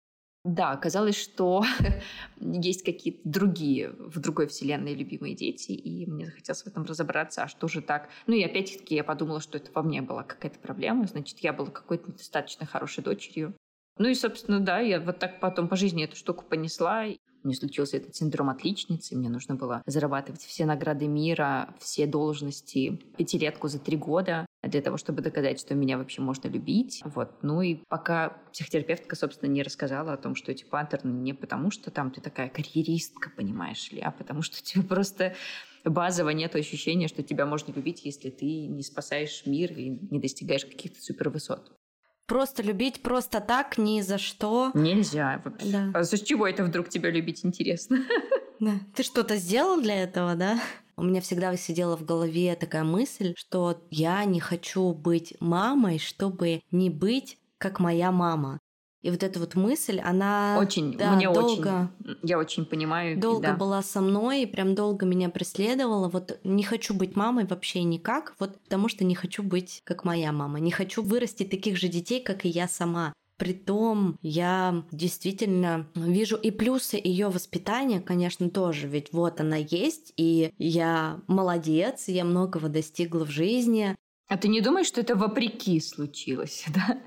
[0.45, 1.63] да, оказалось, что
[2.39, 7.47] есть какие-то другие, в другой вселенной любимые дети, и мне захотелось в этом разобраться, а
[7.47, 8.09] что же так?
[8.27, 11.71] Ну и опять-таки я подумала, что это во мне была какая-то проблема, значит, я была
[11.71, 13.55] какой-то недостаточно хорошей дочерью.
[13.97, 17.05] Ну и, собственно, да, я вот так потом по жизни эту штуку понесла,
[17.45, 23.67] мне случился этот синдром отличницы, мне нужно было зарабатывать все награды мира, все должности, пятилетку
[23.67, 27.01] за три года для того, чтобы доказать, что меня вообще можно любить.
[27.05, 27.31] Вот.
[27.43, 31.91] Ну и пока психотерапевтка, собственно, не рассказала о том, что эти паттерны не потому, что
[31.91, 35.35] там ты такая карьеристка, понимаешь ли, а потому что тебе просто
[35.83, 40.65] базово нет ощущения, что тебя можно любить, если ты не спасаешь мир и не достигаешь
[40.65, 41.71] каких-то супервысот.
[42.25, 44.71] Просто любить просто так, ни за что.
[44.73, 45.69] Нельзя вообще.
[45.69, 45.91] Да.
[45.93, 47.99] А с чего это вдруг тебя любить, интересно?
[48.57, 48.71] Да.
[48.95, 50.61] Ты что-то сделал для этого, да?
[50.95, 56.61] У меня всегда сидела в голове такая мысль, что я не хочу быть мамой, чтобы
[56.71, 58.61] не быть как моя мама.
[59.05, 63.19] И вот эта вот мысль, она очень, да, мне долго, очень, я очень понимаю.
[63.19, 63.53] Долго да.
[63.53, 66.09] была со мной и прям долго меня преследовала.
[66.09, 70.31] Вот не хочу быть мамой вообще никак, вот потому что не хочу быть как моя
[70.31, 73.13] мама, не хочу вырастить таких же детей, как и я сама.
[73.37, 80.51] Притом я действительно вижу и плюсы ее воспитания, конечно, тоже, ведь вот она есть, и
[80.57, 83.95] я молодец, я многого достигла в жизни,
[84.27, 86.97] а ты не думаешь, что это вопреки случилось, да?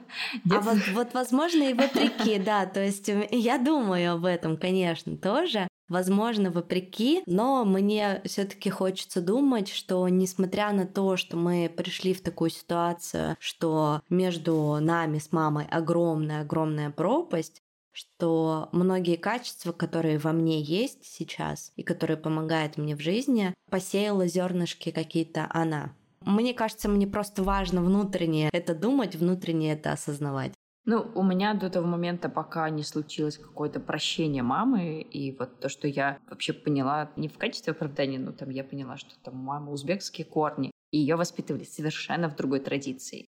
[0.50, 2.66] А вот, вот, возможно, и вопреки, да.
[2.66, 5.66] То есть я думаю об этом, конечно, тоже.
[5.88, 12.20] Возможно, вопреки, но мне все-таки хочется думать, что несмотря на то, что мы пришли в
[12.20, 20.60] такую ситуацию, что между нами с мамой огромная-огромная пропасть, что многие качества, которые во мне
[20.60, 25.94] есть сейчас и которые помогают мне в жизни, посеяла зернышки какие-то она.
[26.28, 30.52] Мне кажется, мне просто важно внутренне это думать, внутренне это осознавать.
[30.84, 35.70] Ну, у меня до того момента, пока не случилось какое-то прощение мамы, и вот то,
[35.70, 39.42] что я вообще поняла, не в качестве оправдания, но там я поняла, что там у
[39.42, 43.24] мамы узбекские корни, и ее воспитывали совершенно в другой традиции.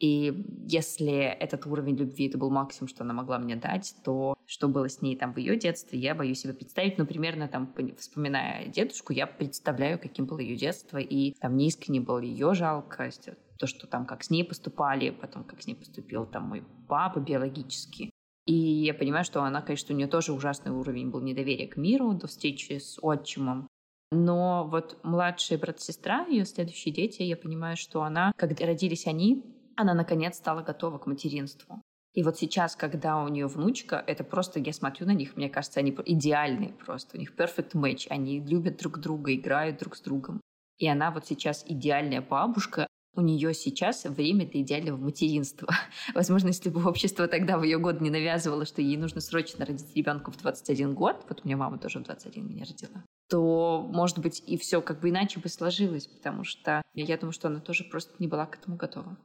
[0.00, 4.68] И если этот уровень любви это был максимум, что она могла мне дать, то что
[4.68, 6.98] было с ней там в ее детстве, я боюсь себе представить.
[6.98, 12.18] Но примерно там, вспоминая дедушку, я представляю, каким было ее детство, и там неискренне было
[12.18, 16.44] ее жалкость, то, что там как с ней поступали, потом как с ней поступил там
[16.44, 18.10] мой папа биологически.
[18.46, 22.12] И я понимаю, что она, конечно, у нее тоже ужасный уровень был недоверия к миру
[22.12, 23.68] до встречи с отчимом.
[24.12, 29.42] Но вот младшая брат-сестра, ее следующие дети, я понимаю, что она, когда родились они,
[29.76, 31.82] она наконец стала готова к материнству.
[32.14, 35.80] И вот сейчас, когда у нее внучка, это просто, я смотрю на них, мне кажется,
[35.80, 37.16] они идеальные просто.
[37.16, 38.06] У них perfect match.
[38.08, 40.40] Они любят друг друга, играют друг с другом.
[40.78, 42.86] И она вот сейчас идеальная бабушка.
[43.16, 45.68] У нее сейчас время для идеального материнства.
[46.14, 49.94] Возможно, если бы общество тогда в ее год не навязывало, что ей нужно срочно родить
[49.94, 54.18] ребенка в 21 год, вот у меня мама тоже в 21 меня родила, то, может
[54.18, 57.84] быть, и все как бы иначе бы сложилось, потому что я думаю, что она тоже
[57.84, 59.16] просто не была к этому готова.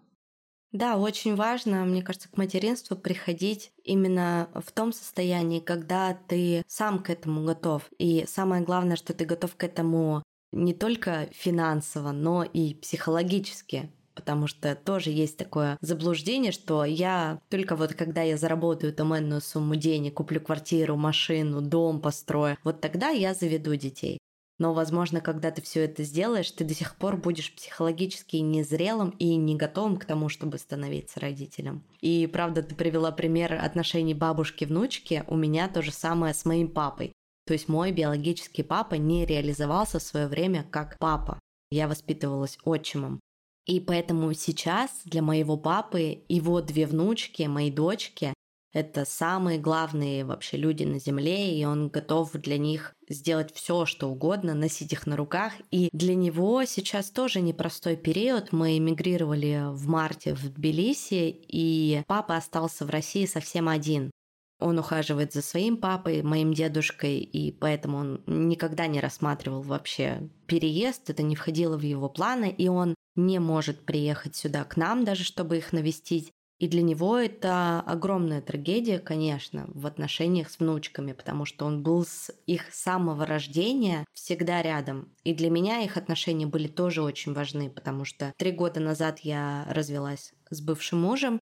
[0.71, 6.99] Да, очень важно, мне кажется, к материнству приходить именно в том состоянии, когда ты сам
[7.01, 7.89] к этому готов.
[7.97, 13.91] И самое главное, что ты готов к этому не только финансово, но и психологически.
[14.13, 19.41] Потому что тоже есть такое заблуждение, что я только вот когда я заработаю там энную
[19.41, 24.19] сумму денег, куплю квартиру, машину, дом построю, вот тогда я заведу детей
[24.59, 29.35] но, возможно, когда ты все это сделаешь, ты до сих пор будешь психологически незрелым и
[29.35, 31.83] не готовым к тому, чтобы становиться родителем.
[32.01, 35.23] И правда, ты привела пример отношений бабушки-внучки.
[35.27, 37.13] У меня то же самое с моим папой.
[37.47, 41.39] То есть мой биологический папа не реализовался в свое время как папа.
[41.71, 43.19] Я воспитывалась отчимом.
[43.65, 48.33] И поэтому сейчас для моего папы его две внучки, мои дочки,
[48.71, 54.09] это самые главные вообще люди на Земле, и он готов для них сделать все, что
[54.09, 55.53] угодно, носить их на руках.
[55.71, 58.51] И для него сейчас тоже непростой период.
[58.51, 64.11] Мы эмигрировали в марте в Тбилиси, и папа остался в России совсем один.
[64.59, 71.09] Он ухаживает за своим папой, моим дедушкой, и поэтому он никогда не рассматривал вообще переезд,
[71.09, 75.23] это не входило в его планы, и он не может приехать сюда к нам даже,
[75.23, 76.31] чтобы их навестить.
[76.59, 82.05] И для него это огромная трагедия, конечно, в отношениях с внучками, потому что он был
[82.05, 85.15] с их самого рождения всегда рядом.
[85.23, 89.65] И для меня их отношения были тоже очень важны, потому что три года назад я
[89.69, 91.39] развелась с бывшим мужем,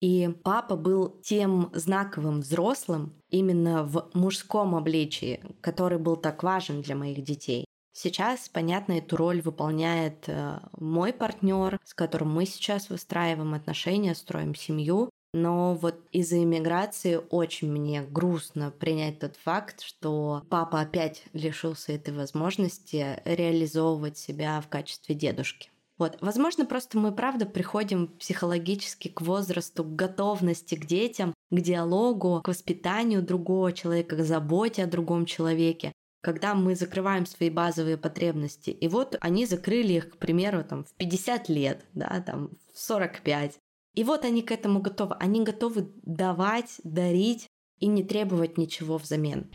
[0.00, 6.94] и папа был тем знаковым взрослым именно в мужском обличии, который был так важен для
[6.94, 7.66] моих детей.
[7.92, 14.54] Сейчас, понятно, эту роль выполняет э, мой партнер, с которым мы сейчас выстраиваем отношения, строим
[14.54, 15.10] семью.
[15.34, 22.14] Но вот из-за иммиграции очень мне грустно принять тот факт, что папа опять лишился этой
[22.14, 25.70] возможности реализовывать себя в качестве дедушки.
[25.98, 26.18] Вот.
[26.20, 32.48] Возможно, просто мы, правда, приходим психологически к возрасту, к готовности к детям, к диалогу, к
[32.48, 38.70] воспитанию другого человека, к заботе о другом человеке когда мы закрываем свои базовые потребности.
[38.70, 43.58] И вот они закрыли их, к примеру, там, в 50 лет, да, там, в 45.
[43.94, 45.16] И вот они к этому готовы.
[45.16, 49.50] Они готовы давать, дарить и не требовать ничего взамен.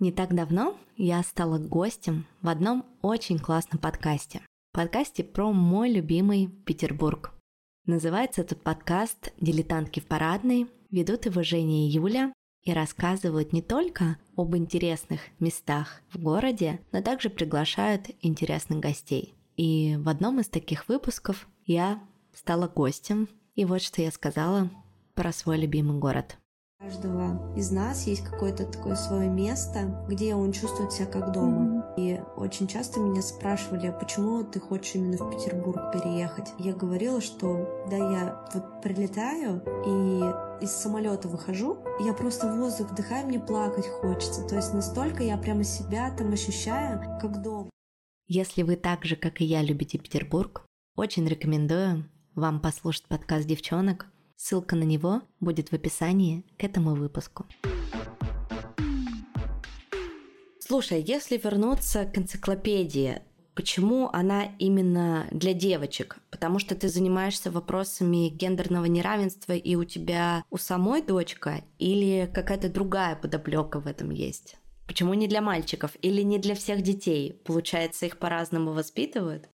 [0.00, 4.42] Не так давно я стала гостем в одном очень классном подкасте.
[4.72, 7.32] Подкасте про мой любимый Петербург.
[7.86, 10.66] Называется этот подкаст «Дилетантки в парадной».
[10.90, 12.32] Ведут его Женя и Юля,
[12.64, 19.34] и рассказывают не только об интересных местах в городе, но также приглашают интересных гостей.
[19.56, 22.02] И в одном из таких выпусков я
[22.34, 24.70] стала гостем, и вот что я сказала
[25.14, 26.38] про свой любимый город–
[26.84, 31.60] каждого из нас есть какое-то такое свое место, где он чувствует себя как дома.
[31.60, 31.94] Mm-hmm.
[31.96, 36.52] И очень часто меня спрашивали, а почему ты хочешь именно в Петербург переехать?
[36.58, 43.26] Я говорила, что да, я вот прилетаю и из самолета выхожу, я просто воздух вдыхаю,
[43.26, 44.46] мне плакать хочется.
[44.46, 47.70] То есть настолько я прямо себя там ощущаю как дом.
[48.26, 50.64] Если вы так же, как и я, любите Петербург,
[50.96, 57.46] очень рекомендую вам послушать подкаст девчонок Ссылка на него будет в описании к этому выпуску.
[60.58, 63.22] Слушай, если вернуться к энциклопедии,
[63.54, 66.18] почему она именно для девочек?
[66.30, 72.68] Потому что ты занимаешься вопросами гендерного неравенства, и у тебя у самой дочка, или какая-то
[72.68, 74.56] другая подоплека в этом есть?
[74.86, 77.40] Почему не для мальчиков или не для всех детей?
[77.44, 79.48] Получается, их по-разному воспитывают?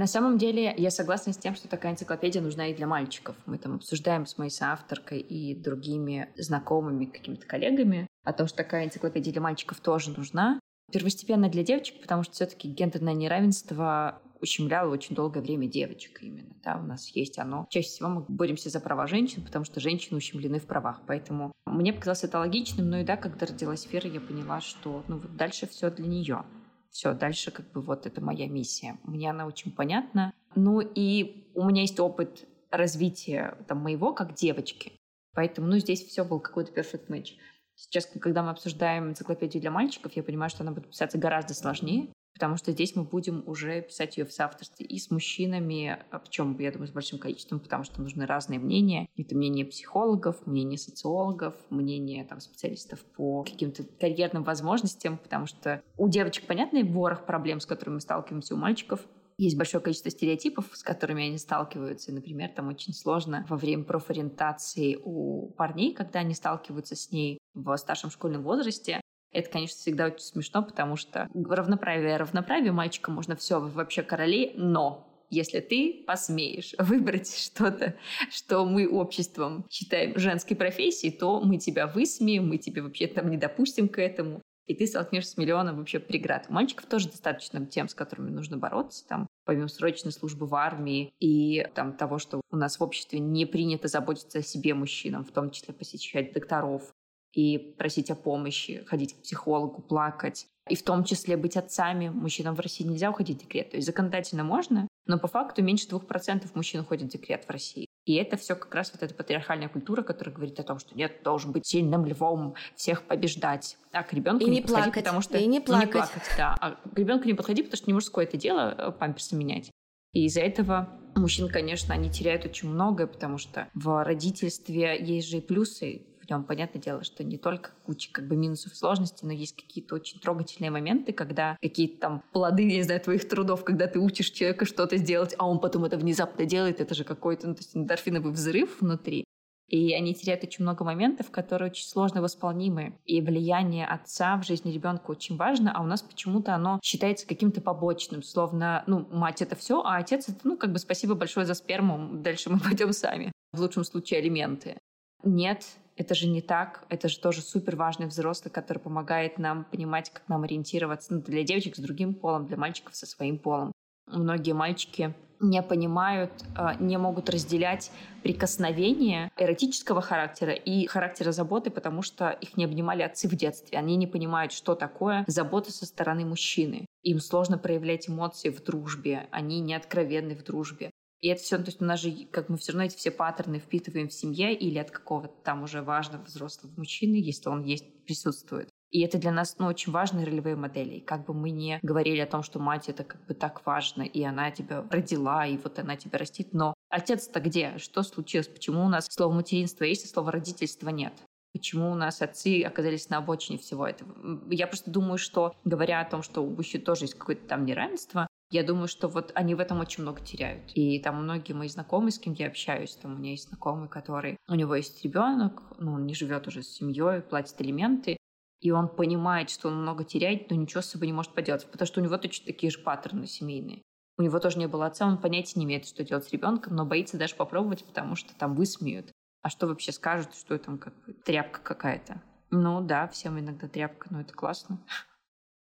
[0.00, 3.36] На самом деле я согласна с тем, что такая энциклопедия нужна и для мальчиков.
[3.44, 8.86] Мы там обсуждаем с моей соавторкой и другими знакомыми, какими-то коллегами о том, что такая
[8.86, 10.58] энциклопедия для мальчиков тоже нужна.
[10.92, 16.54] Первостепенно для девочек, потому что все-таки гендерное неравенство ущемляло очень долгое время девочек именно.
[16.64, 17.66] Да, у нас есть оно.
[17.68, 21.02] Чаще всего мы боремся за права женщин, потому что женщины ущемлены в правах.
[21.06, 25.18] Поэтому мне показалось это логичным, но и да, когда родилась Вера, я поняла, что ну,
[25.18, 26.44] вот дальше все для нее.
[26.90, 28.98] Все, дальше как бы вот это моя миссия.
[29.04, 30.32] Мне она очень понятна.
[30.56, 34.92] Ну и у меня есть опыт развития там, моего как девочки.
[35.34, 37.34] Поэтому, ну, здесь все был какой-то perfect match.
[37.80, 42.12] Сейчас, когда мы обсуждаем энциклопедию для мальчиков, я понимаю, что она будет писаться гораздо сложнее,
[42.34, 46.58] потому что здесь мы будем уже писать ее в соавторстве и с мужчинами, а причем,
[46.58, 49.08] я думаю, с большим количеством, потому что нужны разные мнения.
[49.16, 56.06] Это мнение психологов, мнение социологов, мнение там, специалистов по каким-то карьерным возможностям, потому что у
[56.10, 59.00] девочек, понятный ворох проблем, с которыми мы сталкиваемся, у мальчиков
[59.38, 62.10] есть большое количество стереотипов, с которыми они сталкиваются.
[62.10, 67.39] И, например, там очень сложно во время профориентации у парней, когда они сталкиваются с ней
[67.62, 69.00] в старшем школьном возрасте,
[69.32, 75.06] это, конечно, всегда очень смешно, потому что равноправие, равноправие мальчика можно все вообще короли, но
[75.30, 77.94] если ты посмеешь выбрать что-то,
[78.30, 83.36] что мы обществом считаем женской профессией, то мы тебя высмеем, мы тебе вообще там не
[83.36, 86.46] допустим к этому и ты столкнешься с миллионом вообще преград.
[86.48, 91.12] У мальчиков тоже достаточно тем, с которыми нужно бороться, там, помимо срочной службы в армии
[91.18, 95.32] и там, того, что у нас в обществе не принято заботиться о себе мужчинам, в
[95.32, 96.92] том числе посещать докторов,
[97.32, 100.46] и просить о помощи, ходить к психологу, плакать.
[100.68, 102.08] И в том числе быть отцами.
[102.08, 103.70] Мужчинам в России нельзя уходить в декрет.
[103.70, 107.50] То есть законодательно можно, но по факту меньше двух процентов мужчин уходят в декрет в
[107.50, 107.86] России.
[108.06, 111.22] И это все как раз вот эта патриархальная культура, которая говорит о том, что нет,
[111.22, 113.76] должен быть сильным львом, всех побеждать.
[113.92, 115.86] А к ребенку и не, не плакать, потому что и не плакать.
[115.88, 116.56] не плакать, да.
[116.60, 119.70] А к ребенку не подходи, потому что не мужское это дело э, памперсы менять.
[120.12, 125.38] И из-за этого мужчин, конечно, они теряют очень многое, потому что в родительстве есть же
[125.38, 129.32] и плюсы нем, понятное дело, что не только куча как бы минусов и сложностей, но
[129.32, 133.98] есть какие-то очень трогательные моменты, когда какие-то там плоды, не знаю, твоих трудов, когда ты
[133.98, 137.60] учишь человека что-то сделать, а он потом это внезапно делает, это же какой-то, ну, то
[137.60, 139.24] есть эндорфиновый взрыв внутри.
[139.70, 142.98] И они теряют очень много моментов, которые очень сложно восполнимы.
[143.04, 147.60] И влияние отца в жизни ребенка очень важно, а у нас почему-то оно считается каким-то
[147.60, 151.54] побочным, словно, ну, мать это все, а отец это, ну, как бы спасибо большое за
[151.54, 153.30] сперму, дальше мы пойдем сами.
[153.52, 154.76] В лучшем случае алименты.
[155.22, 155.64] Нет,
[156.00, 156.84] это же не так.
[156.88, 161.12] Это же тоже супер важный взрослый, который помогает нам понимать, как нам ориентироваться.
[161.12, 163.70] Ну, для девочек с другим полом, для мальчиков со своим полом.
[164.06, 167.90] Многие мальчики не понимают, а, не могут разделять
[168.22, 173.78] прикосновения эротического характера и характера заботы, потому что их не обнимали отцы в детстве.
[173.78, 176.86] Они не понимают, что такое забота со стороны мужчины.
[177.02, 180.90] Им сложно проявлять эмоции в дружбе, они не откровенны в дружбе.
[181.20, 183.58] И это все, то есть у нас же, как мы все равно эти все паттерны
[183.58, 188.70] впитываем в семье или от какого-то там уже важного взрослого мужчины, если он есть, присутствует.
[188.90, 190.94] И это для нас ну, очень важные ролевые модели.
[190.94, 194.02] И как бы мы не говорили о том, что мать это как бы так важно,
[194.02, 197.78] и она тебя родила, и вот она тебя растит, но отец-то где?
[197.78, 198.48] Что случилось?
[198.48, 201.12] Почему у нас слово материнство есть, а слово родительство нет?
[201.52, 204.40] Почему у нас отцы оказались на обочине всего этого?
[204.50, 208.26] Я просто думаю, что говоря о том, что у мужчин тоже есть какое-то там неравенство,
[208.50, 210.72] я думаю, что вот они в этом очень много теряют.
[210.74, 214.36] И там многие мои знакомые, с кем я общаюсь, там у меня есть знакомый, который...
[214.48, 218.16] У него есть ребенок, ну, он не живет уже с семьей, платит элементы,
[218.60, 221.86] и он понимает, что он много теряет, но ничего с собой не может поделать, потому
[221.86, 223.82] что у него точно такие же паттерны семейные.
[224.18, 226.84] У него тоже не было отца, он понятия не имеет, что делать с ребенком, но
[226.84, 229.12] боится даже попробовать, потому что там высмеют.
[229.42, 232.20] А что вообще скажут, что там как бы тряпка какая-то?
[232.50, 234.78] Ну да, всем иногда тряпка, но это классно.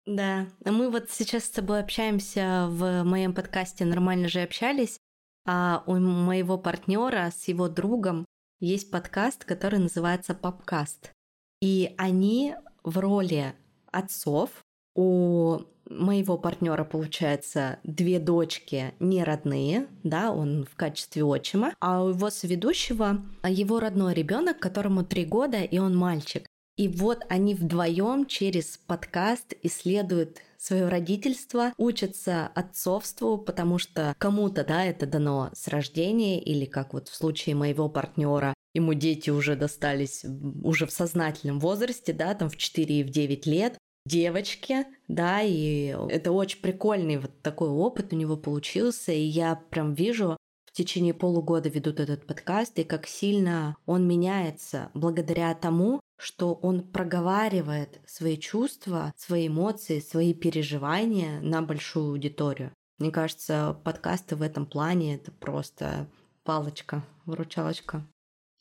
[0.06, 5.00] Да, мы вот сейчас с тобой общаемся в моем подкасте «Нормально же общались»,
[5.48, 8.26] а у моего партнера с его другом
[8.60, 11.12] есть подкаст, который называется «Попкаст».
[11.60, 13.56] И они в роли
[13.92, 14.52] отцов.
[14.96, 22.10] У моего партнера получается две дочки не родные, да, он в качестве отчима, а у
[22.10, 26.46] его соведущего его родной ребенок, которому три года, и он мальчик.
[26.78, 34.84] И вот они вдвоем через подкаст исследуют свое родительство, учатся отцовству, потому что кому-то, да,
[34.84, 40.26] это дано с рождения, или как вот в случае моего партнера, ему дети уже достались
[40.64, 45.96] уже в сознательном возрасте, да, там в 4 и в 9 лет, девочки, да, и
[46.10, 51.14] это очень прикольный вот такой опыт у него получился, и я прям вижу, в течение
[51.14, 58.38] полугода ведут этот подкаст, и как сильно он меняется благодаря тому, что он проговаривает свои
[58.38, 62.72] чувства, свои эмоции, свои переживания на большую аудиторию.
[62.98, 66.08] Мне кажется, подкасты в этом плане это просто
[66.44, 68.06] палочка, выручалочка.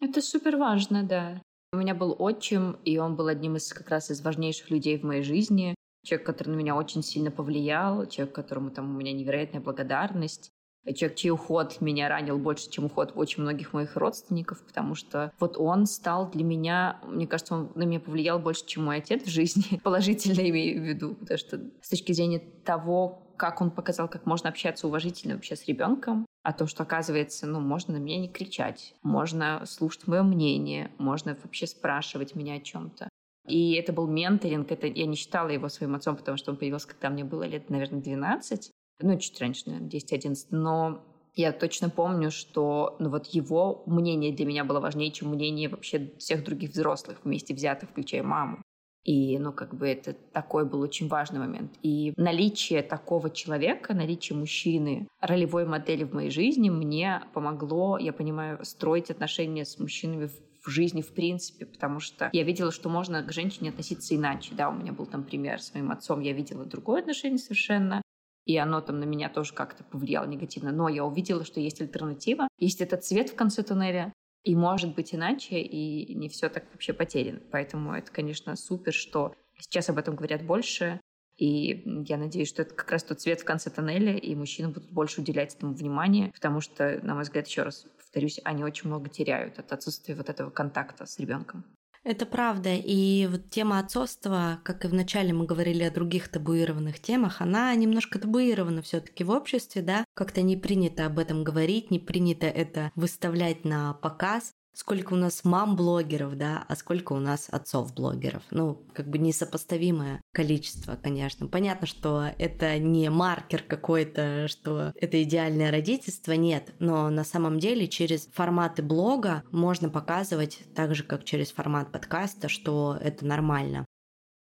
[0.00, 1.40] Это супер важно, да.
[1.72, 5.04] У меня был отчим, и он был одним из как раз из важнейших людей в
[5.04, 5.74] моей жизни.
[6.04, 10.50] Человек, который на меня очень сильно повлиял, человек, которому там у меня невероятная благодарность
[10.92, 15.56] человек, чей уход меня ранил больше, чем уход очень многих моих родственников, потому что вот
[15.56, 19.30] он стал для меня, мне кажется, он на меня повлиял больше, чем мой отец в
[19.30, 24.26] жизни, положительно имею в виду, потому что с точки зрения того, как он показал, как
[24.26, 28.28] можно общаться уважительно вообще с ребенком, о том, что, оказывается, ну, можно на меня не
[28.28, 33.08] кричать, можно слушать мое мнение, можно вообще спрашивать меня о чем-то.
[33.46, 34.70] И это был менторинг.
[34.70, 37.70] Это, я не считала его своим отцом, потому что он появился, когда мне было лет,
[37.70, 38.70] наверное, 12.
[39.00, 40.46] Ну, чуть раньше, наверное, 10-11.
[40.50, 45.68] Но я точно помню, что ну, вот его мнение для меня было важнее, чем мнение
[45.68, 48.62] вообще всех других взрослых вместе взятых, включая маму.
[49.04, 51.72] И, ну, как бы это такой был очень важный момент.
[51.82, 58.64] И наличие такого человека, наличие мужчины, ролевой модели в моей жизни мне помогло, я понимаю,
[58.64, 60.30] строить отношения с мужчинами
[60.62, 64.54] в жизни в принципе, потому что я видела, что можно к женщине относиться иначе.
[64.54, 68.00] Да, у меня был там пример с моим отцом, я видела другое отношение совершенно,
[68.44, 70.72] и оно там на меня тоже как-то повлияло негативно.
[70.72, 74.12] Но я увидела, что есть альтернатива, есть этот свет в конце туннеля,
[74.44, 77.40] и может быть иначе, и не все так вообще потеряно.
[77.50, 81.00] Поэтому это, конечно, супер, что сейчас об этом говорят больше,
[81.36, 84.90] и я надеюсь, что это как раз тот свет в конце тоннеля, и мужчины будут
[84.90, 89.08] больше уделять этому внимание, потому что, на мой взгляд, еще раз повторюсь, они очень много
[89.08, 91.64] теряют от отсутствия вот этого контакта с ребенком.
[92.04, 92.74] Это правда.
[92.74, 98.18] И вот тема отцовства, как и вначале мы говорили о других табуированных темах, она немножко
[98.18, 100.04] табуирована все таки в обществе, да.
[100.14, 105.44] Как-то не принято об этом говорить, не принято это выставлять на показ сколько у нас
[105.44, 108.42] мам-блогеров, да, а сколько у нас отцов-блогеров.
[108.50, 111.46] Ну, как бы несопоставимое количество, конечно.
[111.46, 116.74] Понятно, что это не маркер какой-то, что это идеальное родительство, нет.
[116.80, 122.48] Но на самом деле через форматы блога можно показывать, так же, как через формат подкаста,
[122.48, 123.86] что это нормально.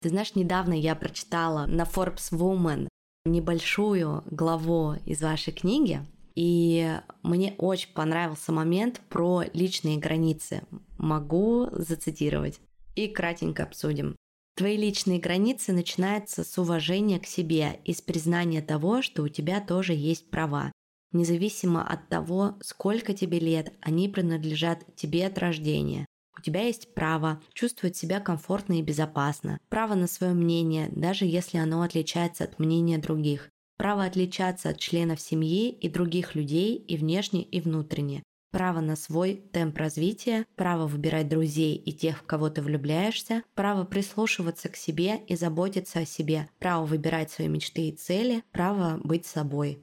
[0.01, 2.87] Ты знаешь, недавно я прочитала на Forbes Woman
[3.25, 6.05] небольшую главу из вашей книги,
[6.39, 10.61] и мне очень понравился момент про личные границы.
[10.97, 12.61] Могу зацитировать.
[12.95, 14.15] И кратенько обсудим.
[14.55, 19.59] Твои личные границы начинаются с уважения к себе и с признания того, что у тебя
[19.59, 20.71] тоже есть права.
[21.11, 26.05] Независимо от того, сколько тебе лет, они принадлежат тебе от рождения.
[26.37, 31.57] У тебя есть право чувствовать себя комфортно и безопасно, право на свое мнение, даже если
[31.57, 33.49] оно отличается от мнения других
[33.79, 39.35] право отличаться от членов семьи и других людей и внешне, и внутренне, право на свой
[39.35, 45.21] темп развития, право выбирать друзей и тех, в кого ты влюбляешься, право прислушиваться к себе
[45.27, 49.81] и заботиться о себе, право выбирать свои мечты и цели, право быть собой.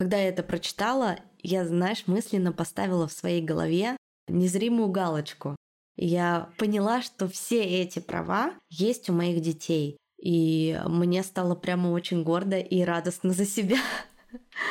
[0.00, 3.96] Когда я это прочитала, я, знаешь, мысленно поставила в своей голове
[4.26, 5.54] незримую галочку.
[5.96, 9.96] Я поняла, что все эти права есть у моих детей.
[10.22, 13.76] И мне стало прямо очень гордо и радостно за себя.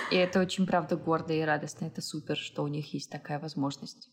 [0.10, 1.86] И это очень, правда, гордо и радостно.
[1.86, 4.10] Это супер, что у них есть такая возможность.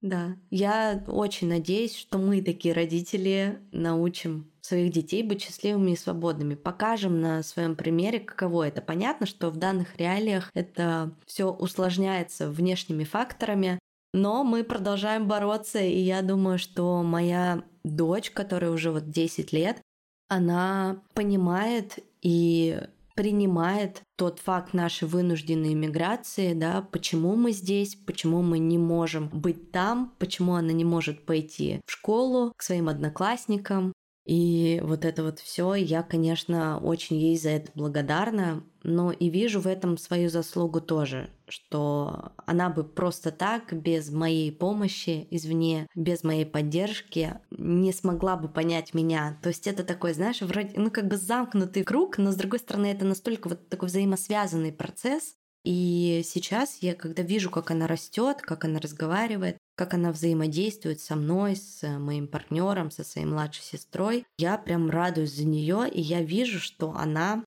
[0.00, 6.56] Да, я очень надеюсь, что мы, такие родители, научим своих детей быть счастливыми и свободными.
[6.56, 8.82] Покажем на своем примере, каково это.
[8.82, 13.78] Понятно, что в данных реалиях это все усложняется внешними факторами,
[14.12, 19.80] но мы продолжаем бороться, и я думаю, что моя дочь, которая уже вот 10 лет,
[20.28, 22.80] она понимает и
[23.14, 29.70] принимает тот факт нашей вынужденной иммиграции, да, почему мы здесь, почему мы не можем быть
[29.70, 33.92] там, почему она не может пойти в школу к своим одноклассникам,
[34.24, 39.60] и вот это вот все, я, конечно, очень ей за это благодарна, но и вижу
[39.60, 46.24] в этом свою заслугу тоже, что она бы просто так, без моей помощи извне, без
[46.24, 49.38] моей поддержки, не смогла бы понять меня.
[49.42, 52.86] То есть это такой, знаешь, вроде, ну как бы замкнутый круг, но с другой стороны
[52.86, 58.64] это настолько вот такой взаимосвязанный процесс, и сейчас я, когда вижу, как она растет, как
[58.64, 64.56] она разговаривает, как она взаимодействует со мной, с моим партнером, со своей младшей сестрой, я
[64.58, 67.44] прям радуюсь за нее, и я вижу, что она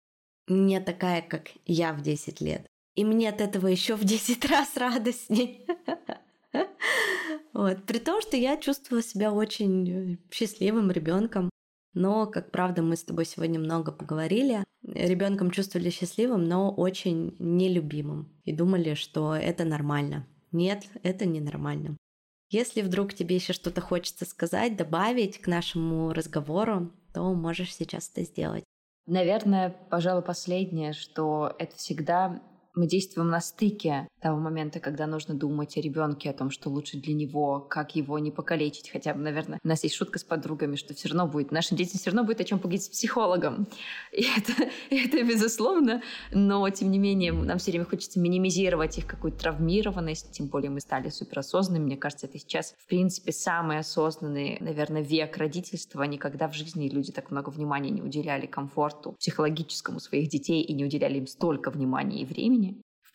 [0.48, 2.68] не такая, как я в 10 лет.
[2.96, 5.66] И мне от этого еще в 10 раз радостней.
[7.54, 7.84] Вот.
[7.86, 11.50] При том, что я чувствовала себя очень счастливым ребенком.
[11.96, 14.64] Но, как правда, мы с тобой сегодня много поговорили.
[14.84, 18.32] Ребенком чувствовали счастливым, но очень нелюбимым.
[18.46, 20.28] И думали, что это нормально.
[20.52, 21.98] Нет, это ненормально.
[22.50, 28.24] Если вдруг тебе еще что-то хочется сказать, добавить к нашему разговору, то можешь сейчас это
[28.24, 28.64] сделать.
[29.06, 32.42] Наверное, пожалуй, последнее, что это всегда
[32.78, 36.98] мы действуем на стыке того момента, когда нужно думать о ребенке, о том, что лучше
[36.98, 38.90] для него, как его не покалечить.
[38.90, 42.12] Хотя, наверное, у нас есть шутка с подругами, что все равно будет, нашим детям все
[42.12, 43.68] равно будет о чем поговорить с психологом.
[44.12, 44.54] И это,
[44.90, 46.02] это безусловно,
[46.32, 50.80] но тем не менее нам все время хочется минимизировать их какую-то травмированность, тем более мы
[50.80, 51.86] стали суперосознанными.
[51.86, 56.04] Мне кажется, это сейчас, в принципе, самый осознанный, наверное, век родительства.
[56.04, 60.86] Никогда в жизни люди так много внимания не уделяли комфорту психологическому своих детей и не
[60.86, 62.67] уделяли им столько внимания и времени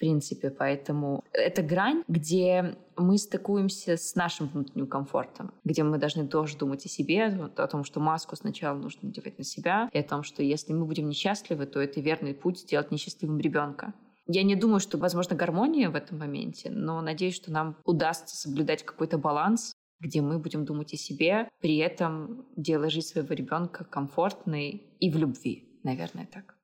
[0.03, 6.59] принципе, поэтому это грань, где мы стыкуемся с нашим внутренним комфортом, где мы должны тоже
[6.59, 10.25] думать о себе, о том, что маску сначала нужно надевать на себя, и о том,
[10.25, 13.95] что если мы будем несчастливы, то это верный путь сделать несчастливым ребенка.
[14.27, 18.83] Я не думаю, что возможно гармония в этом моменте, но надеюсь, что нам удастся соблюдать
[18.83, 24.83] какой-то баланс, где мы будем думать о себе, при этом делая жизнь своего ребенка комфортной
[24.99, 26.57] и в любви, наверное, так.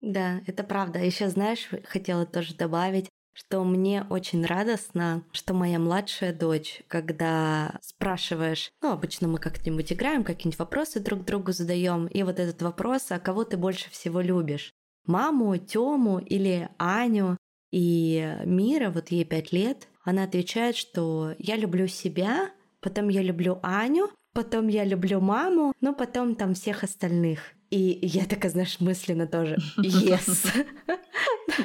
[0.00, 0.98] Да, это правда.
[0.98, 8.70] Еще знаешь, хотела тоже добавить, что мне очень радостно, что моя младшая дочь, когда спрашиваешь,
[8.82, 13.18] ну, обычно мы как-нибудь играем, какие-нибудь вопросы друг другу задаем, и вот этот вопрос, а
[13.18, 14.72] кого ты больше всего любишь?
[15.06, 17.36] Маму, Тему или Аню?
[17.70, 23.60] И Мира, вот ей пять лет, она отвечает, что я люблю себя, потом я люблю
[23.62, 27.40] Аню, потом я люблю маму, но потом там всех остальных.
[27.70, 30.66] И я такая, знаешь, мысленно тоже «yes».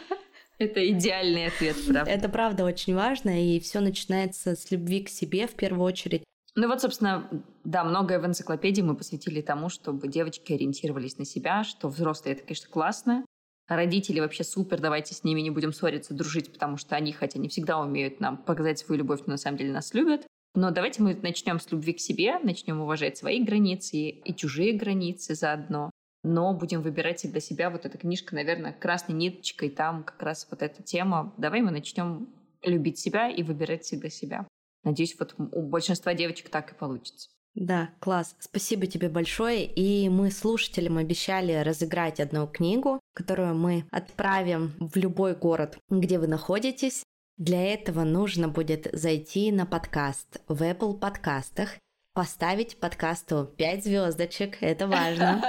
[0.59, 2.11] Это идеальный ответ, правда.
[2.11, 6.23] Это правда очень важно, и все начинается с любви к себе в первую очередь.
[6.55, 7.29] Ну вот, собственно,
[7.65, 12.45] да, многое в энциклопедии мы посвятили тому, чтобы девочки ориентировались на себя, что взрослые это,
[12.45, 13.25] конечно, классно.
[13.69, 17.49] Родители вообще супер, давайте с ними не будем ссориться, дружить, потому что они, хотя не
[17.49, 20.27] всегда умеют нам показать свою любовь, но на самом деле нас любят.
[20.55, 25.35] Но давайте мы начнем с любви к себе, начнем уважать свои границы и чужие границы
[25.35, 25.91] заодно.
[26.25, 27.71] Но будем выбирать всегда себя.
[27.71, 31.35] Вот эта книжка, наверное, красной ниточкой, там как раз вот эта тема.
[31.39, 32.29] Давай мы начнем
[32.63, 34.47] любить себя и выбирать всегда себя.
[34.85, 37.31] Надеюсь, вот у большинства девочек так и получится.
[37.55, 38.35] Да, класс.
[38.39, 39.67] Спасибо тебе большое.
[39.67, 46.29] И мы слушателям обещали разыграть одну книгу, которую мы отправим в любой город, где вы
[46.29, 47.05] находитесь.
[47.39, 51.71] Для этого нужно будет зайти на подкаст в Apple подкастах,
[52.13, 55.43] поставить подкасту 5 звездочек, это важно.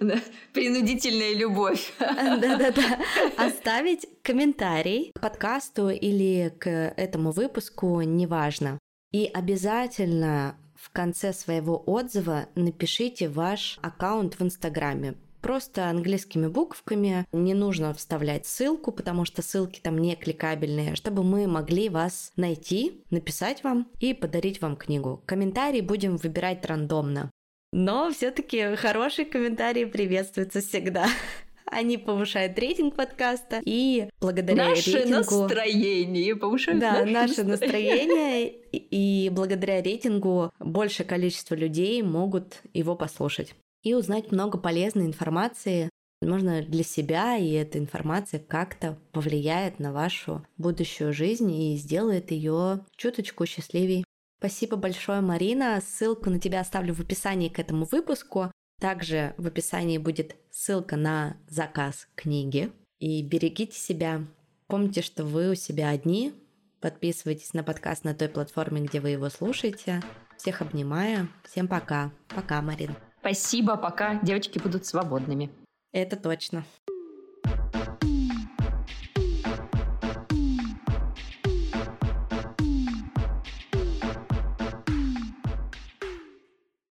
[0.52, 1.92] Принудительная любовь.
[1.98, 2.98] Да-да-да.
[3.36, 8.78] Оставить комментарий к подкасту или к этому выпуску, неважно.
[9.12, 15.14] И обязательно в конце своего отзыва напишите ваш аккаунт в Инстаграме
[15.44, 17.26] просто английскими буквами.
[17.30, 23.04] Не нужно вставлять ссылку, потому что ссылки там не кликабельные, чтобы мы могли вас найти,
[23.10, 25.22] написать вам и подарить вам книгу.
[25.26, 27.30] Комментарии будем выбирать рандомно.
[27.72, 31.08] Но все-таки хорошие комментарии приветствуются всегда.
[31.66, 35.42] Они повышают рейтинг подкаста и благодаря наше рейтингу...
[35.42, 43.54] настроение повышают Да, наше, наше настроение и благодаря рейтингу большее количество людей могут его послушать
[43.84, 50.44] и узнать много полезной информации, возможно, для себя, и эта информация как-то повлияет на вашу
[50.56, 54.04] будущую жизнь и сделает ее чуточку счастливее.
[54.38, 55.80] Спасибо большое, Марина.
[55.80, 58.50] Ссылку на тебя оставлю в описании к этому выпуску.
[58.80, 62.72] Также в описании будет ссылка на заказ книги.
[62.98, 64.26] И берегите себя.
[64.66, 66.34] Помните, что вы у себя одни.
[66.80, 70.02] Подписывайтесь на подкаст на той платформе, где вы его слушаете.
[70.36, 71.28] Всех обнимаю.
[71.44, 72.12] Всем пока.
[72.28, 72.94] Пока, Марин.
[73.24, 75.48] Спасибо, пока девочки будут свободными.
[75.92, 76.62] Это точно.